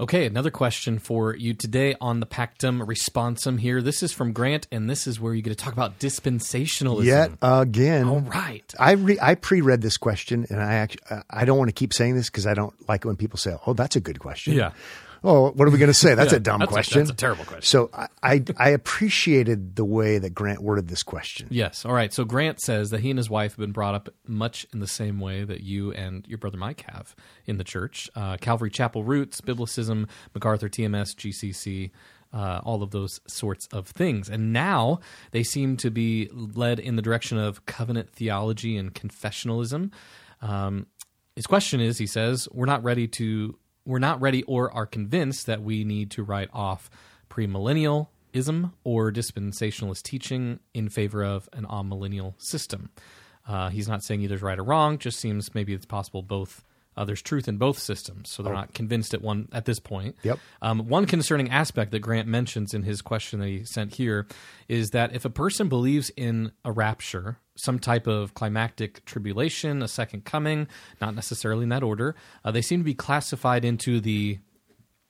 [0.00, 3.82] Okay, another question for you today on the Pactum Responsum here.
[3.82, 7.04] This is from Grant, and this is where you get to talk about dispensationalism.
[7.04, 8.08] Yet again.
[8.08, 8.72] All right.
[8.78, 12.14] I re- I pre-read this question, and I actually I don't want to keep saying
[12.14, 14.70] this because I don't like it when people say, "Oh, that's a good question." Yeah
[15.24, 16.14] oh, what are we going to say?
[16.14, 16.98] That's yeah, a dumb that's question.
[16.98, 17.62] A, that's a terrible question.
[17.62, 21.48] So I, I, I appreciated the way that Grant worded this question.
[21.50, 21.84] Yes.
[21.84, 22.12] All right.
[22.12, 24.86] So Grant says that he and his wife have been brought up much in the
[24.86, 27.14] same way that you and your brother Mike have
[27.46, 28.08] in the church.
[28.14, 31.90] Uh, Calvary Chapel roots, Biblicism, MacArthur TMS, GCC.
[32.30, 34.28] Uh, all of those sorts of things.
[34.28, 35.00] And now
[35.30, 39.92] they seem to be led in the direction of covenant theology and confessionalism.
[40.42, 40.88] Um,
[41.34, 43.56] his question is, he says, we're not ready to
[43.88, 46.90] we're not ready or are convinced that we need to write off
[47.30, 52.90] premillennialism or dispensationalist teaching in favor of an amillennial system.
[53.48, 54.98] Uh, he's not saying either's right or wrong.
[54.98, 56.66] Just seems maybe it's possible both
[56.98, 58.56] uh, there's truth in both systems, so they're oh.
[58.56, 60.16] not convinced at one at this point.
[60.24, 60.38] Yep.
[60.60, 64.26] Um, one concerning aspect that Grant mentions in his question that he sent here
[64.66, 69.86] is that if a person believes in a rapture, some type of climactic tribulation, a
[69.86, 70.66] second coming,
[71.00, 74.40] not necessarily in that order, uh, they seem to be classified into the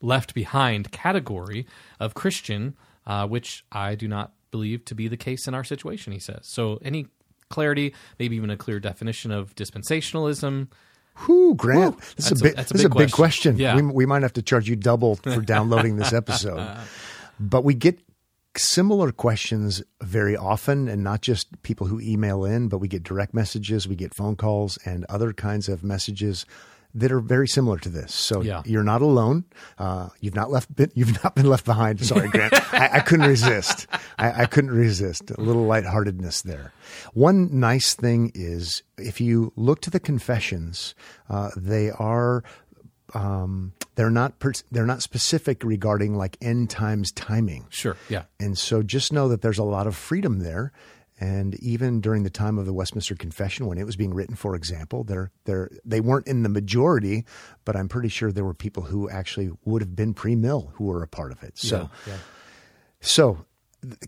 [0.02, 1.66] left behind category
[1.98, 6.12] of Christian, uh, which I do not believe to be the case in our situation.
[6.12, 6.78] He says so.
[6.82, 7.06] Any
[7.48, 10.68] clarity, maybe even a clear definition of dispensationalism
[11.26, 13.56] Whew, Grant, this is a, big, a, this is a big question.
[13.56, 13.76] Yeah.
[13.76, 16.76] We, we might have to charge you double for downloading this episode.
[17.40, 17.98] but we get
[18.56, 23.34] similar questions very often, and not just people who email in, but we get direct
[23.34, 26.46] messages, we get phone calls, and other kinds of messages
[26.94, 28.14] that are very similar to this.
[28.14, 28.62] So Yeah.
[28.64, 29.44] you're not alone.
[29.76, 30.74] Uh, you've not left.
[30.74, 32.00] Been, you've not been left behind.
[32.04, 32.52] Sorry, Grant.
[32.74, 33.86] I, I couldn't resist.
[34.18, 36.72] I, I couldn't resist a little lightheartedness there.
[37.12, 40.94] One nice thing is if you look to the confessions,
[41.28, 42.42] uh, they are
[43.14, 47.66] um, they're not per, they're not specific regarding like end times timing.
[47.70, 47.96] Sure.
[48.08, 48.24] Yeah.
[48.38, 50.72] And so just know that there's a lot of freedom there.
[51.20, 54.54] And even during the time of the Westminster Confession, when it was being written, for
[54.54, 57.24] example, they're, they're, they weren't in the majority,
[57.64, 60.84] but I'm pretty sure there were people who actually would have been pre mill who
[60.84, 61.58] were a part of it.
[61.58, 62.12] So, yeah.
[62.12, 62.18] yeah.
[63.00, 63.44] so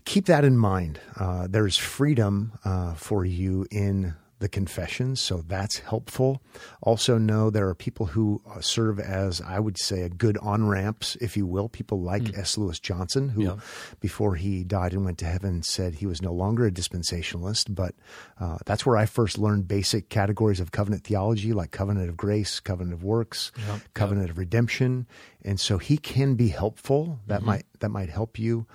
[0.05, 0.99] keep that in mind.
[1.17, 6.41] Uh, there's freedom uh, for you in the confessions, so that's helpful.
[6.81, 10.67] Also, know there are people who uh, serve as, I would say, a good on
[10.67, 11.69] ramps, if you will.
[11.69, 12.57] People like S.
[12.57, 13.55] Lewis Johnson, who, Yeah.
[14.01, 17.73] before he died and went to heaven, said he was no longer a dispensationalist.
[17.73, 17.95] But
[18.39, 22.59] uh, that's where I first learned basic categories of covenant theology, like covenant of grace,
[22.59, 23.79] covenant of works, Yeah.
[23.93, 25.07] covenant of redemption,
[25.45, 27.19] and so he can be helpful.
[27.27, 28.65] That might that might help you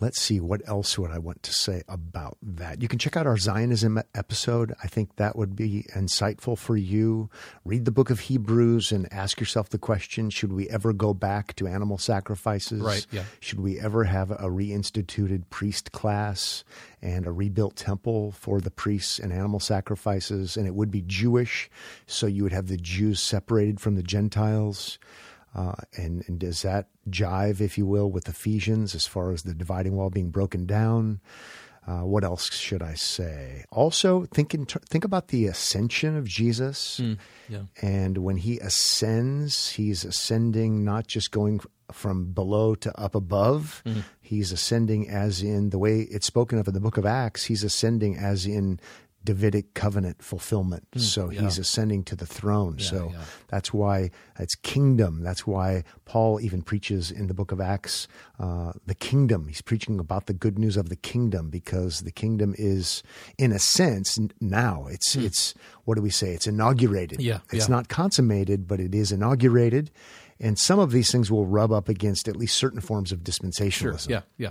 [0.00, 2.82] let's see what else would I want to say about that.
[2.82, 4.74] You can check out our Zionism episode.
[4.82, 7.30] I think that would be insightful for you.
[7.64, 11.54] Read the book of Hebrews and ask yourself the question, should we ever go back
[11.56, 12.80] to animal sacrifices?
[12.80, 13.24] Right, yeah.
[13.40, 16.64] Should we ever have a reinstituted priest class
[17.02, 20.56] and a rebuilt temple for the priests and animal sacrifices?
[20.56, 21.70] And it would be Jewish,
[22.06, 24.98] so you would have the Jews separated from the Gentiles.
[25.56, 29.54] Uh, and, and does that jive, if you will, with Ephesians as far as the
[29.54, 31.20] dividing wall being broken down?
[31.86, 33.64] Uh, what else should I say?
[33.70, 37.00] Also, think in think about the ascension of Jesus,
[37.48, 37.62] yeah.
[37.80, 41.60] and when he ascends, he's ascending not just going
[41.92, 43.84] from below to up above.
[44.20, 47.44] He's ascending as in the way it's spoken of in the book of Acts.
[47.44, 48.80] He's ascending as in
[49.26, 50.86] Davidic covenant fulfillment.
[50.96, 51.42] so yeah.
[51.42, 52.78] he's ascending to the throne.
[52.78, 53.24] so yeah.
[53.48, 55.22] that's why it's kingdom.
[55.22, 58.08] That's why Paul even preaches in the book of Acts
[58.38, 59.48] uh, the kingdom.
[59.48, 63.02] He's preaching about the good news of the kingdom because the kingdom is,
[63.36, 66.30] in a sense, now it's it's what do we say?
[66.30, 67.20] It's inaugurated.
[67.20, 67.74] Yeah, it's yeah.
[67.74, 69.90] not consummated, but it is inaugurated.
[70.38, 74.10] And some of these things will rub up against at least certain forms of dispensationalism.
[74.10, 74.20] Yeah.
[74.36, 74.50] Yeah.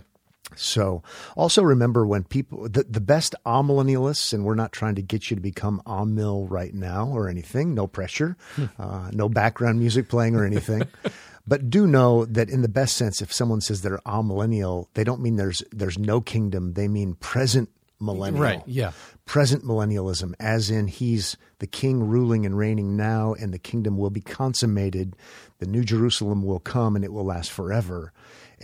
[0.56, 1.04] So
[1.36, 5.36] also remember when people, the, the best amillennialists, and we're not trying to get you
[5.36, 8.38] to become amill right now or anything, no pressure,
[8.80, 10.84] uh, no background music playing or anything.
[11.48, 15.22] but do know that in the best sense, if someone says they're amillennial, they don't
[15.22, 16.74] mean there's, there's no kingdom.
[16.74, 18.44] They mean present millennial.
[18.44, 18.92] Right, yeah.
[19.26, 24.10] Present millennialism, as in he's the king ruling and reigning now, and the kingdom will
[24.10, 25.16] be consummated.
[25.60, 28.14] The new Jerusalem will come and it will last forever.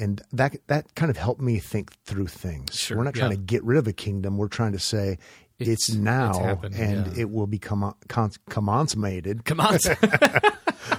[0.01, 2.75] And that that kind of helped me think through things.
[2.75, 3.37] Sure, We're not trying yeah.
[3.37, 4.37] to get rid of a kingdom.
[4.37, 5.17] We're trying to say
[5.59, 7.21] it's, It's- now it's happening, and yeah.
[7.21, 9.77] it will become con- consummated Come on.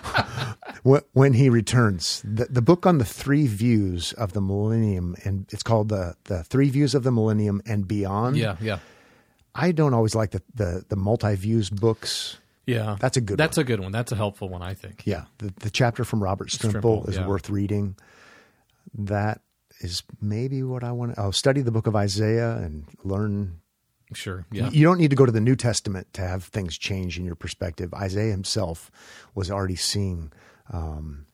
[0.86, 2.22] wh- when he returns.
[2.24, 6.44] The, the book on the three views of the millennium, and it's called the the
[6.44, 8.36] three views of the millennium and beyond.
[8.36, 8.56] yeah.
[8.60, 8.78] Yeah.
[9.54, 12.38] I don't always like the the, the multi views books.
[12.66, 12.96] Yeah.
[13.00, 13.92] That's a good That's a good one.
[13.92, 15.02] That's a helpful one, I think.
[15.04, 17.26] Yeah, the, the chapter from Robert Strimple, Strimple, is yeah.
[17.26, 17.96] worth reading.
[18.94, 19.40] That
[19.80, 21.20] is maybe what I want to.
[21.20, 23.60] I'll study the book of Isaiah and learn.
[24.14, 24.46] Sure.
[24.52, 24.68] Yeah.
[24.70, 27.34] You don't need to go to the New Testament to have things change in your
[27.34, 27.94] perspective.
[27.94, 28.90] Isaiah himself
[29.34, 30.32] was already seeing
[30.70, 31.26] um,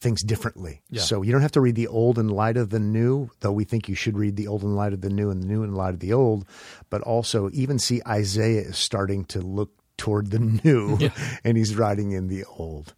[0.00, 0.82] things differently.
[0.90, 1.02] Yeah.
[1.02, 3.64] So you don't have to read the old in light of the new, though we
[3.64, 5.74] think you should read the old in light of the new and the new in
[5.74, 6.46] light of the old.
[6.90, 10.98] But also, even see Isaiah is starting to look toward the new,
[11.42, 12.94] and he's writing in the old.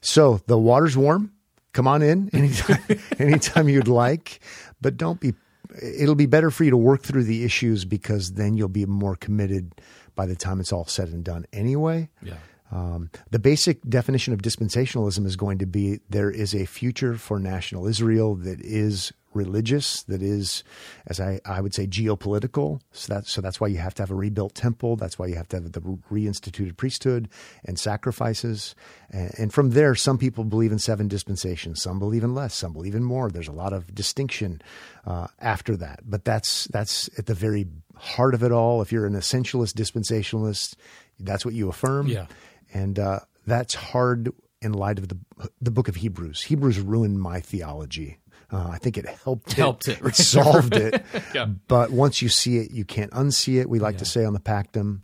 [0.00, 1.32] So the water's warm.
[1.72, 2.82] Come on in anytime,
[3.18, 4.40] anytime you'd like,
[4.80, 5.34] but don't be.
[5.80, 9.14] It'll be better for you to work through the issues because then you'll be more
[9.14, 9.80] committed
[10.16, 11.46] by the time it's all said and done.
[11.52, 12.34] Anyway, Yeah.
[12.72, 17.38] um, the basic definition of dispensationalism is going to be there is a future for
[17.38, 20.64] national Israel that is religious, that is,
[21.06, 22.80] as I, I would say, geopolitical.
[22.92, 24.96] So that's, so that's why you have to have a rebuilt temple.
[24.96, 27.28] That's why you have to have the reinstituted priesthood
[27.64, 28.74] and sacrifices.
[29.10, 32.72] And, and from there, some people believe in seven dispensations, some believe in less, some
[32.72, 33.30] believe in more.
[33.30, 34.62] There's a lot of distinction
[35.06, 36.00] uh, after that.
[36.04, 37.66] But that's, that's at the very
[37.96, 38.82] heart of it all.
[38.82, 40.74] If you're an essentialist dispensationalist,
[41.18, 42.26] that's what you affirm Yeah.
[42.72, 45.18] and uh, that's hard in light of the
[45.60, 46.42] the book of Hebrews.
[46.44, 48.18] Hebrews ruined my theology.
[48.52, 49.52] Uh, I think it helped.
[49.52, 50.00] Helped it.
[50.04, 51.04] it, solved it.
[51.34, 51.46] Yeah.
[51.46, 53.68] But once you see it, you can't unsee it.
[53.68, 55.00] We like to say on the Pactum.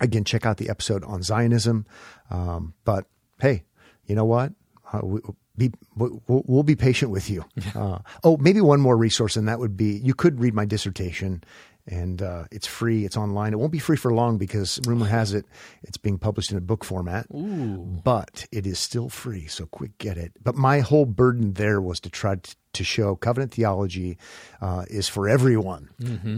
[0.00, 1.86] Again, check out the episode on Zionism.
[2.30, 3.04] Um, but
[3.40, 3.64] hey,
[4.06, 4.52] you know what?
[4.92, 5.20] Uh, we,
[5.60, 7.44] be we'll, we'll be patient with you.
[7.74, 11.42] Uh, oh, maybe one more resource, and that would be you could read my dissertation,
[11.86, 13.04] and uh, it's free.
[13.04, 13.52] It's online.
[13.52, 15.46] It won't be free for long because rumor has it
[15.82, 17.26] it's being published in a book format.
[17.30, 20.32] But it is still free, so quick get it.
[20.42, 24.16] But my whole burden there was to try to, to show covenant theology
[24.60, 25.90] uh, is for everyone.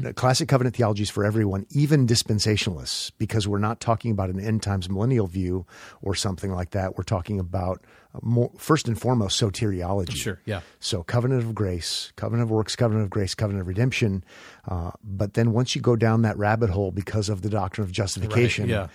[0.02, 4.40] The Classic covenant theology is for everyone, even dispensationalists, because we're not talking about an
[4.40, 5.66] end times millennial view
[6.00, 6.96] or something like that.
[6.96, 10.16] We're talking about uh, more, first and foremost soteriology.
[10.16, 10.60] Sure, yeah.
[10.80, 14.24] So covenant of grace, covenant of works, covenant of grace, covenant of redemption.
[14.66, 17.92] Uh, but then once you go down that rabbit hole because of the doctrine of
[17.92, 18.88] justification, yeah.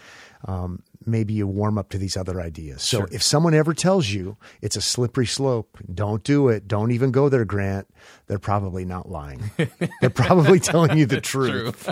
[0.45, 2.83] Um, maybe you warm up to these other ideas.
[2.83, 6.67] So if someone ever tells you it's a slippery slope, don't do it.
[6.67, 7.87] Don't even go there, Grant.
[8.27, 9.49] They're probably not lying.
[10.01, 11.89] They're probably telling you the truth.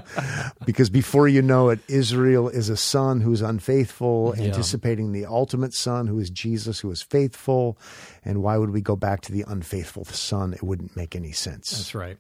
[0.66, 6.08] because before you know it, Israel is a son who's unfaithful, anticipating the ultimate son
[6.08, 7.78] who is Jesus, who is faithful.
[8.24, 10.54] And why would we go back to the unfaithful son?
[10.54, 11.72] It wouldn't make any sense.
[11.72, 12.18] That's right.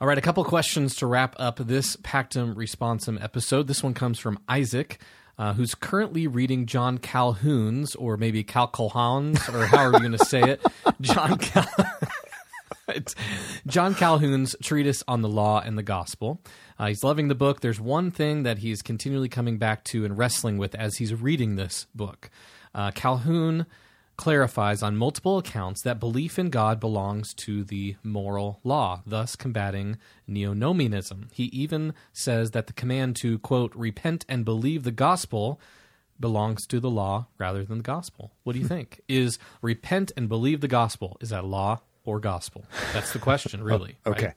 [0.00, 3.66] All right, a couple questions to wrap up this Pactum Responsum episode.
[3.66, 4.98] This one comes from Isaac,
[5.40, 10.42] uh, who's currently reading John Colquhoun's, or maybe Calculhan's, or however you're going to say
[10.42, 10.62] it.
[11.00, 11.66] John Cal-
[13.66, 16.42] John Colquhoun's treatise on the law and the gospel.
[16.78, 17.62] Uh, he's loving the book.
[17.62, 21.56] There's one thing that he's continually coming back to and wrestling with as he's reading
[21.56, 22.28] this book.
[22.74, 23.64] Uh, Colquhoun
[24.20, 29.96] clarifies on multiple accounts that belief in God belongs to the moral law, thus combating
[30.28, 31.32] neonomianism.
[31.32, 35.58] He even says that the command to, quote, repent and believe the gospel
[36.20, 38.32] belongs to the law rather than the gospel.
[38.44, 39.00] What do you think?
[39.08, 42.66] Is repent and believe the gospel, is that law or gospel?
[42.92, 43.96] That's the question, oh, really.
[44.04, 44.14] right?
[44.18, 44.32] Okay.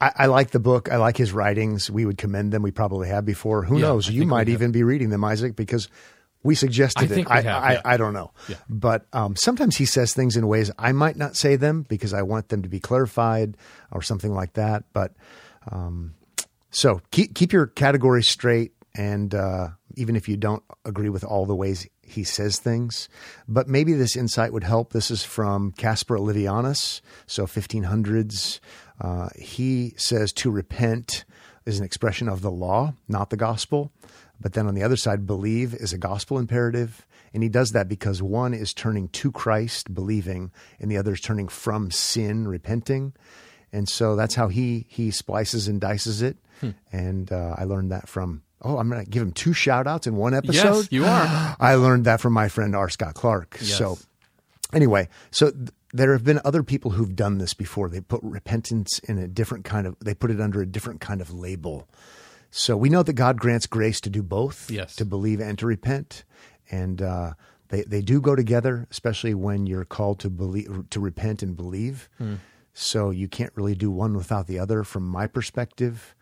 [0.00, 0.90] I, I like the book.
[0.90, 1.88] I like his writings.
[1.88, 2.62] We would commend them.
[2.62, 3.62] We probably have before.
[3.62, 4.08] Who Yeah, knows?
[4.08, 5.88] I You might even be reading them, Isaac, because
[6.48, 7.26] we suggested I it.
[7.28, 7.80] I, have, I, yeah.
[7.84, 8.32] I don't know.
[8.48, 8.56] Yeah.
[8.70, 12.22] But um, sometimes he says things in ways I might not say them because I
[12.22, 13.58] want them to be clarified
[13.92, 14.84] or something like that.
[14.94, 15.12] But
[15.70, 16.14] um,
[16.70, 18.72] so keep, keep your categories straight.
[18.94, 23.10] And uh, even if you don't agree with all the ways he says things,
[23.46, 24.94] but maybe this insight would help.
[24.94, 28.60] This is from Caspar Olevianus, so 1500s.
[28.98, 31.26] Uh, he says to repent
[31.66, 33.92] is an expression of the law, not the gospel.
[34.40, 37.06] But then on the other side, believe is a gospel imperative.
[37.34, 41.20] And he does that because one is turning to Christ, believing, and the other is
[41.20, 43.12] turning from sin, repenting.
[43.72, 46.38] And so that's how he he splices and dices it.
[46.60, 46.70] Hmm.
[46.90, 50.06] And uh, I learned that from oh, I'm going to give him two shout outs
[50.06, 50.76] in one episode.
[50.76, 51.56] Yes, you are.
[51.60, 52.88] I learned that from my friend R.
[52.88, 53.58] Scott Clark.
[53.60, 53.76] Yes.
[53.76, 53.98] So
[54.72, 57.88] anyway, so th- there have been other people who've done this before.
[57.88, 61.20] They put repentance in a different kind of they put it under a different kind
[61.20, 61.88] of label.
[62.50, 64.96] So we know that God grants grace to do both, Yes.
[64.96, 66.24] to believe and to repent,
[66.70, 67.32] and uh,
[67.68, 72.08] they they do go together, especially when you're called to believe to repent and believe.
[72.74, 76.14] So you can't really do one without the other, from my perspective.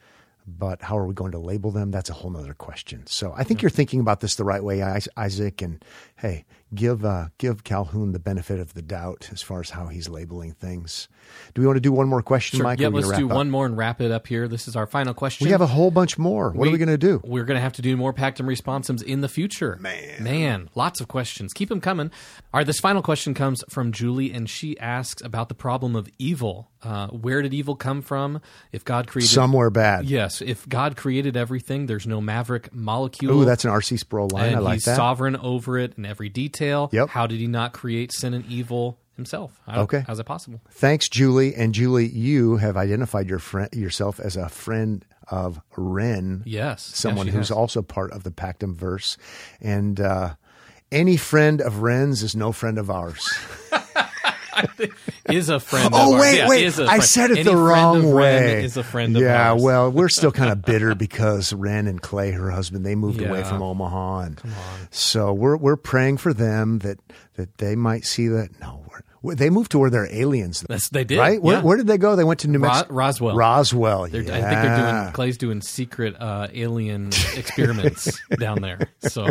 [0.49, 1.91] But how are we going to label them?
[1.91, 3.03] That's a whole other question.
[3.07, 4.81] So I think you're thinking about this the right way,
[5.17, 5.61] Isaac.
[5.61, 5.85] And
[6.17, 6.45] hey,
[6.75, 10.53] give uh, give Colquhoun the benefit of the doubt as far as how he's labeling
[10.53, 11.09] things.
[11.55, 12.65] Do we want to do one more question, Sure.
[12.65, 12.79] Mike?
[12.79, 13.35] yeah, we let's do up?
[13.37, 14.47] one more and wrap it up here.
[14.47, 15.45] This is our final question.
[15.47, 16.51] We have a whole bunch more.
[16.53, 17.21] What are we going to do?
[17.25, 19.77] We're going to have to do more Pactum Responsums in the future.
[19.81, 20.23] Man.
[20.23, 21.53] Man, lots of questions.
[21.53, 22.11] Keep them coming.
[22.55, 26.09] All right, this final question comes from Julie, and she asks about the problem of
[26.19, 26.71] evil.
[26.81, 28.41] Uh, where did evil come from?
[28.71, 29.33] If God created.
[29.33, 30.05] Somewhere bad.
[30.05, 33.43] Yes, if God created everything, there's no maverick molecule.
[33.43, 33.97] Ooh, that's an R.C.
[33.97, 34.49] Sproul line.
[34.51, 34.95] and I like he's that.
[34.97, 36.89] sovereign over it in every detail.
[36.93, 37.09] Yep.
[37.11, 39.61] How did he not create sin and evil himself?
[39.67, 40.05] How, Okay.
[40.07, 40.61] How's it possible?
[40.71, 41.55] Thanks, Julie.
[41.55, 46.43] And Julie, you have identified your friend yourself as a friend of Ren.
[46.47, 46.83] Yes.
[46.85, 47.57] someone Yes, who's has.
[47.57, 49.17] also part of the Pactum verse.
[49.61, 50.35] And uh,
[50.93, 53.29] any friend of Ren's is no friend of ours.
[55.31, 55.91] is a friend.
[55.93, 56.79] Oh wait, Yeah, wait!
[56.79, 58.65] I said it Any the wrong way.
[58.65, 59.63] Is a friend of yeah, ours.
[59.63, 63.43] well, we're still kind of bitter because Ren and Clay, her husband, they moved away
[63.45, 64.41] from Omaha, and
[64.91, 66.99] so we're we're praying for them that
[67.35, 68.59] that they might see that.
[68.61, 69.03] No, we're-
[69.35, 70.61] they moved to where they're aliens.
[70.61, 71.41] That's- they did, right.
[71.43, 71.63] Where, yeah.
[71.63, 72.17] where did they go?
[72.17, 72.95] They went to New Ro- Mexico.
[72.95, 73.37] Roswell.
[73.37, 74.07] Roswell.
[74.09, 74.37] They're, yeah.
[74.37, 78.89] I think they're doing Clay's doing secret uh, alien experiments down there.
[79.01, 79.27] So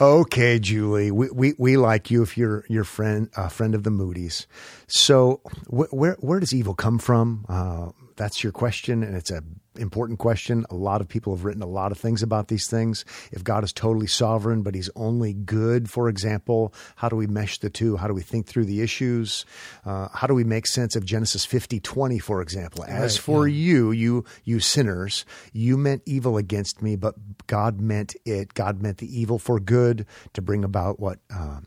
[0.00, 3.90] okay, Julie, we, we, we like you if you're your friend, a friend of the
[3.90, 4.46] Moody's.
[4.86, 7.44] So wh- where where does evil come from?
[7.48, 9.42] Uh, that's your question, and it's a
[9.76, 10.66] important question.
[10.70, 13.04] A lot of people have written a lot of things about these things.
[13.32, 17.58] If God is totally sovereign, but He's only good, for example, how do we mesh
[17.58, 17.96] the two?
[17.96, 19.44] How do we think through the issues?
[19.84, 22.84] Uh, how do we make sense of Genesis fifty twenty, for example?
[22.84, 27.14] As Right, for you, you you sinners, you meant evil against me, but
[27.46, 28.54] God meant it.
[28.54, 31.66] God meant the evil for good to bring about what um,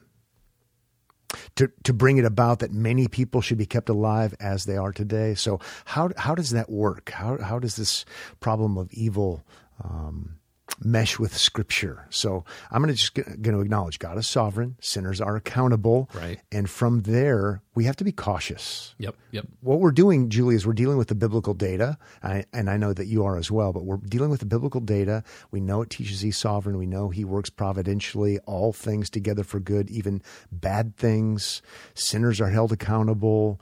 [1.56, 4.92] to to bring it about that many people should be kept alive as they are
[4.92, 5.36] today.
[5.36, 7.12] So how how does that work?
[7.12, 8.06] How how does this
[8.40, 9.44] problem of evil
[9.84, 10.40] um,
[10.80, 12.08] mesh with Scripture?
[12.10, 16.40] So I'm going to just going to acknowledge God is sovereign, sinners are accountable, Right.
[16.52, 18.94] And from there, we have to be cautious.
[19.00, 19.16] Yep.
[19.32, 19.48] Yep.
[19.62, 22.94] What we're doing, Julie, is we're dealing with the biblical data, I, and I know
[22.94, 23.74] that you are as well.
[23.74, 25.24] But we're dealing with the biblical data.
[25.52, 26.78] We know it teaches He's sovereign.
[26.78, 31.62] We know He works providentially, all things together for good, even bad things.
[31.96, 33.60] Sinners are held accountable.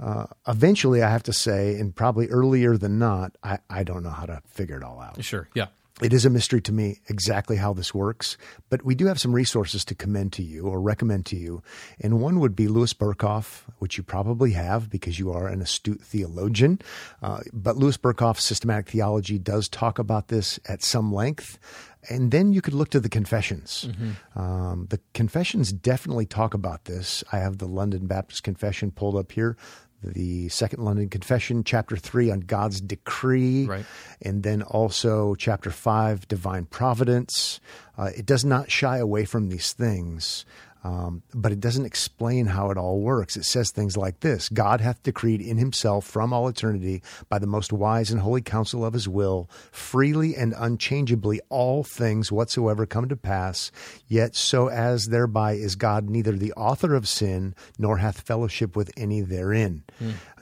[0.00, 4.10] Uh, eventually, I have to say, and probably earlier than not, I, I don't know
[4.10, 5.22] how to figure it all out.
[5.22, 5.48] Sure.
[5.54, 5.66] Yeah.
[6.02, 8.36] It is a mystery to me exactly how this works,
[8.70, 11.62] but we do have some resources to commend to you or recommend to you.
[12.00, 16.00] And one would be Louis Berkhof, which you probably have because you are an astute
[16.02, 16.80] theologian.
[17.22, 21.58] Uh, but Louis Berkhof's systematic theology does talk about this at some length.
[22.10, 23.88] And then you could look to the confessions.
[24.34, 27.22] Um, the confessions definitely talk about this.
[27.30, 29.56] I have the London Baptist Confession pulled up here.
[30.02, 33.84] The Second London Confession, chapter three on God's decree, Right.
[34.20, 37.60] and then also chapter 5 divine providence
[37.96, 40.44] uh, it does not shy away from these things
[40.84, 43.36] um, but it doesn't explain how it all works.
[43.36, 47.46] It says things like this god hath decreed in himself from all eternity by the
[47.46, 53.08] most wise and holy counsel of his will freely and unchangeably all things whatsoever come
[53.08, 53.70] to pass
[54.08, 58.90] yet so as thereby is god neither the author of sin nor hath fellowship with
[58.96, 59.82] any therein.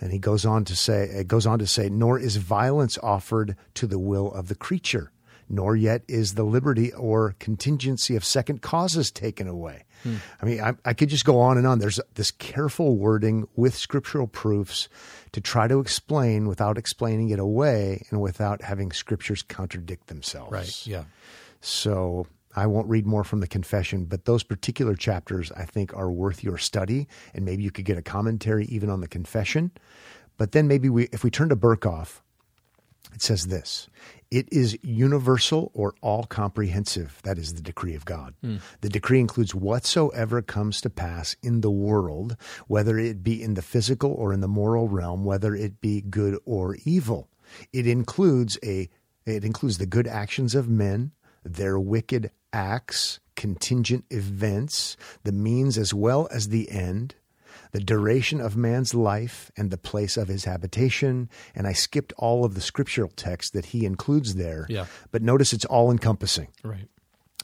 [0.01, 3.57] And he goes on to say it goes on to say nor is violence offered
[3.75, 5.13] to the will of the creature
[5.51, 9.85] nor yet is the liberty or contingency of second causes taken away.
[10.03, 10.17] Hmm.
[10.41, 11.79] I mean, I, I could just go on and on.
[11.79, 14.89] There's this careful wording with scriptural proofs
[15.33, 20.53] to try to explain without explaining it away and without having scriptures contradict themselves.
[20.53, 20.87] Right.
[20.87, 21.05] Yeah.
[21.61, 22.27] So
[22.57, 26.43] I won't read more from the confession, but those particular chapters I think are worth
[26.43, 29.73] your study, and maybe you could get a commentary even on the confession.
[30.39, 32.21] But then maybe we, if we turn to Berkhof,
[33.13, 33.89] it says this
[34.31, 37.21] it is universal or all comprehensive.
[37.25, 38.35] That is the decree of God.
[38.43, 38.57] Hmm.
[38.81, 42.37] The decree includes whatsoever comes to pass in the world,
[42.69, 46.39] whether it be in the physical or in the moral realm, whether it be good
[46.45, 47.29] or evil.
[47.73, 48.89] It includes a
[49.27, 51.13] it includes the good actions of men,
[51.45, 57.15] their wicked acts, contingent events, the means as well as the end,
[57.73, 61.29] the duration of man's life and the place of his habitation.
[61.55, 64.67] And I skipped all of the scriptural text that he includes there.
[64.69, 64.87] Yeah.
[65.11, 66.49] But notice it's all encompassing.
[66.63, 66.89] Right.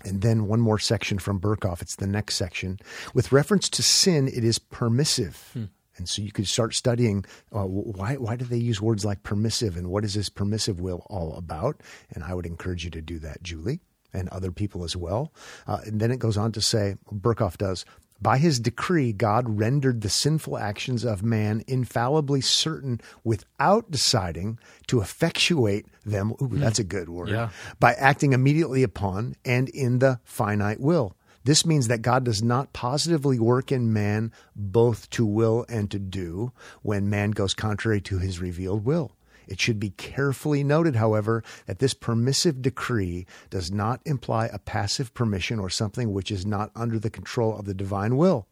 [0.05, 1.83] And then one more section from Berkhof.
[1.83, 2.79] It's the next section.
[3.14, 5.53] With reference to sin, it is permissive.
[5.99, 9.77] And so you could start studying uh, why, why do they use words like permissive
[9.77, 11.81] and what is this permissive will all about?
[12.11, 13.81] And I would encourage you to do that, Julie,
[14.12, 15.33] and other people as well.
[15.66, 17.85] Uh, and then it goes on to say, Berkhof does,
[18.20, 25.00] by his decree, God rendered the sinful actions of man infallibly certain without deciding to
[25.00, 26.32] effectuate them.
[26.40, 26.60] Ooh, hmm.
[26.60, 27.28] that's a good word.
[27.28, 27.50] Yeah.
[27.78, 31.16] By acting immediately upon and in the finite will.
[31.44, 35.98] This means that God does not positively work in man both to will and to
[36.00, 36.50] do
[36.82, 39.12] when man goes contrary to his revealed will.
[39.47, 45.14] It should be carefully noted, however, that this permissive decree does not imply a passive
[45.14, 48.47] permission or something which is not under the control of the divine will.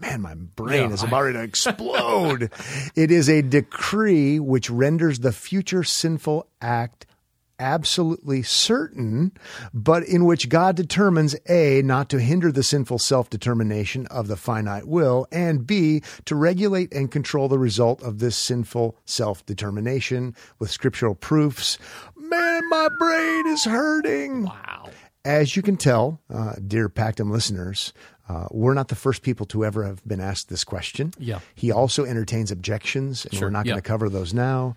[0.00, 2.50] Man, my brain Yeah, is about to explode.
[2.96, 7.06] it is a decree which renders the future sinful act
[7.58, 9.32] absolutely certain,
[9.72, 14.36] but in which God determines A, not to hinder the sinful self determination of the
[14.36, 20.34] finite will, and B, to regulate and control the result of this sinful self determination
[20.58, 21.78] with scriptural proofs.
[22.16, 24.44] Man, my brain is hurting.
[24.44, 24.90] Wow.
[25.24, 27.92] As you can tell, uh, dear Pactum listeners,
[28.28, 31.12] uh, we're not the first people to ever have been asked this question.
[31.18, 31.40] Yeah.
[31.54, 34.76] He also entertains objections, and Sure, we're not going to cover those now.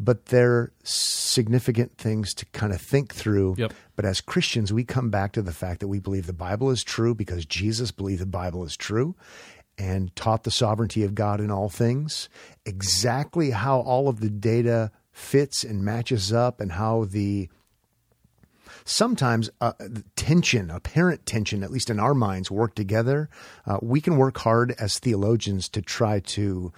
[0.00, 3.56] But they're significant things to kind of think through.
[3.58, 3.72] Yep.
[3.96, 6.84] But as Christians, we come back to the fact that we believe the Bible is
[6.84, 9.16] true because Jesus believed the Bible is true
[9.76, 12.28] and taught the sovereignty of God in all things.
[12.64, 17.48] Exactly how all of the data fits and matches up and how the
[18.88, 19.72] sometimes uh,
[20.16, 23.28] tension, apparent tension, at least in our minds, work together.
[23.66, 26.72] Uh, we can work hard as theologians to try to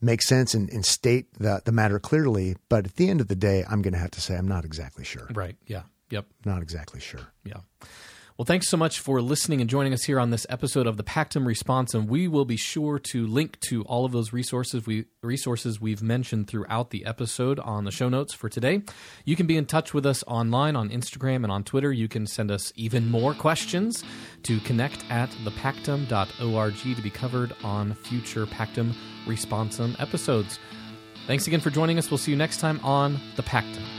[0.00, 2.56] make sense and, and state the, the matter clearly.
[2.68, 4.64] But at the end of the day, I'm going to have to say I'm not
[4.64, 5.28] exactly sure.
[5.32, 5.56] Right.
[5.66, 5.82] Yeah.
[6.10, 6.26] Yep.
[6.44, 7.32] Not exactly sure.
[7.44, 7.60] Yeah.
[8.38, 11.02] Well, thanks so much for listening and joining us here on this episode of the
[11.02, 15.06] Pactum Responsum, and we will be sure to link to all of those resources we
[15.24, 18.82] resources we've mentioned throughout the episode on the show notes for today.
[19.24, 21.92] You can be in touch with us online on Instagram and on Twitter.
[21.92, 24.04] You can send us even more questions
[24.44, 28.94] to connect at thepactum.org to be covered on future Pactum
[29.26, 30.60] Responsum episodes.
[31.26, 32.08] Thanks again for joining us.
[32.08, 33.97] We'll see you next time on the Pactum.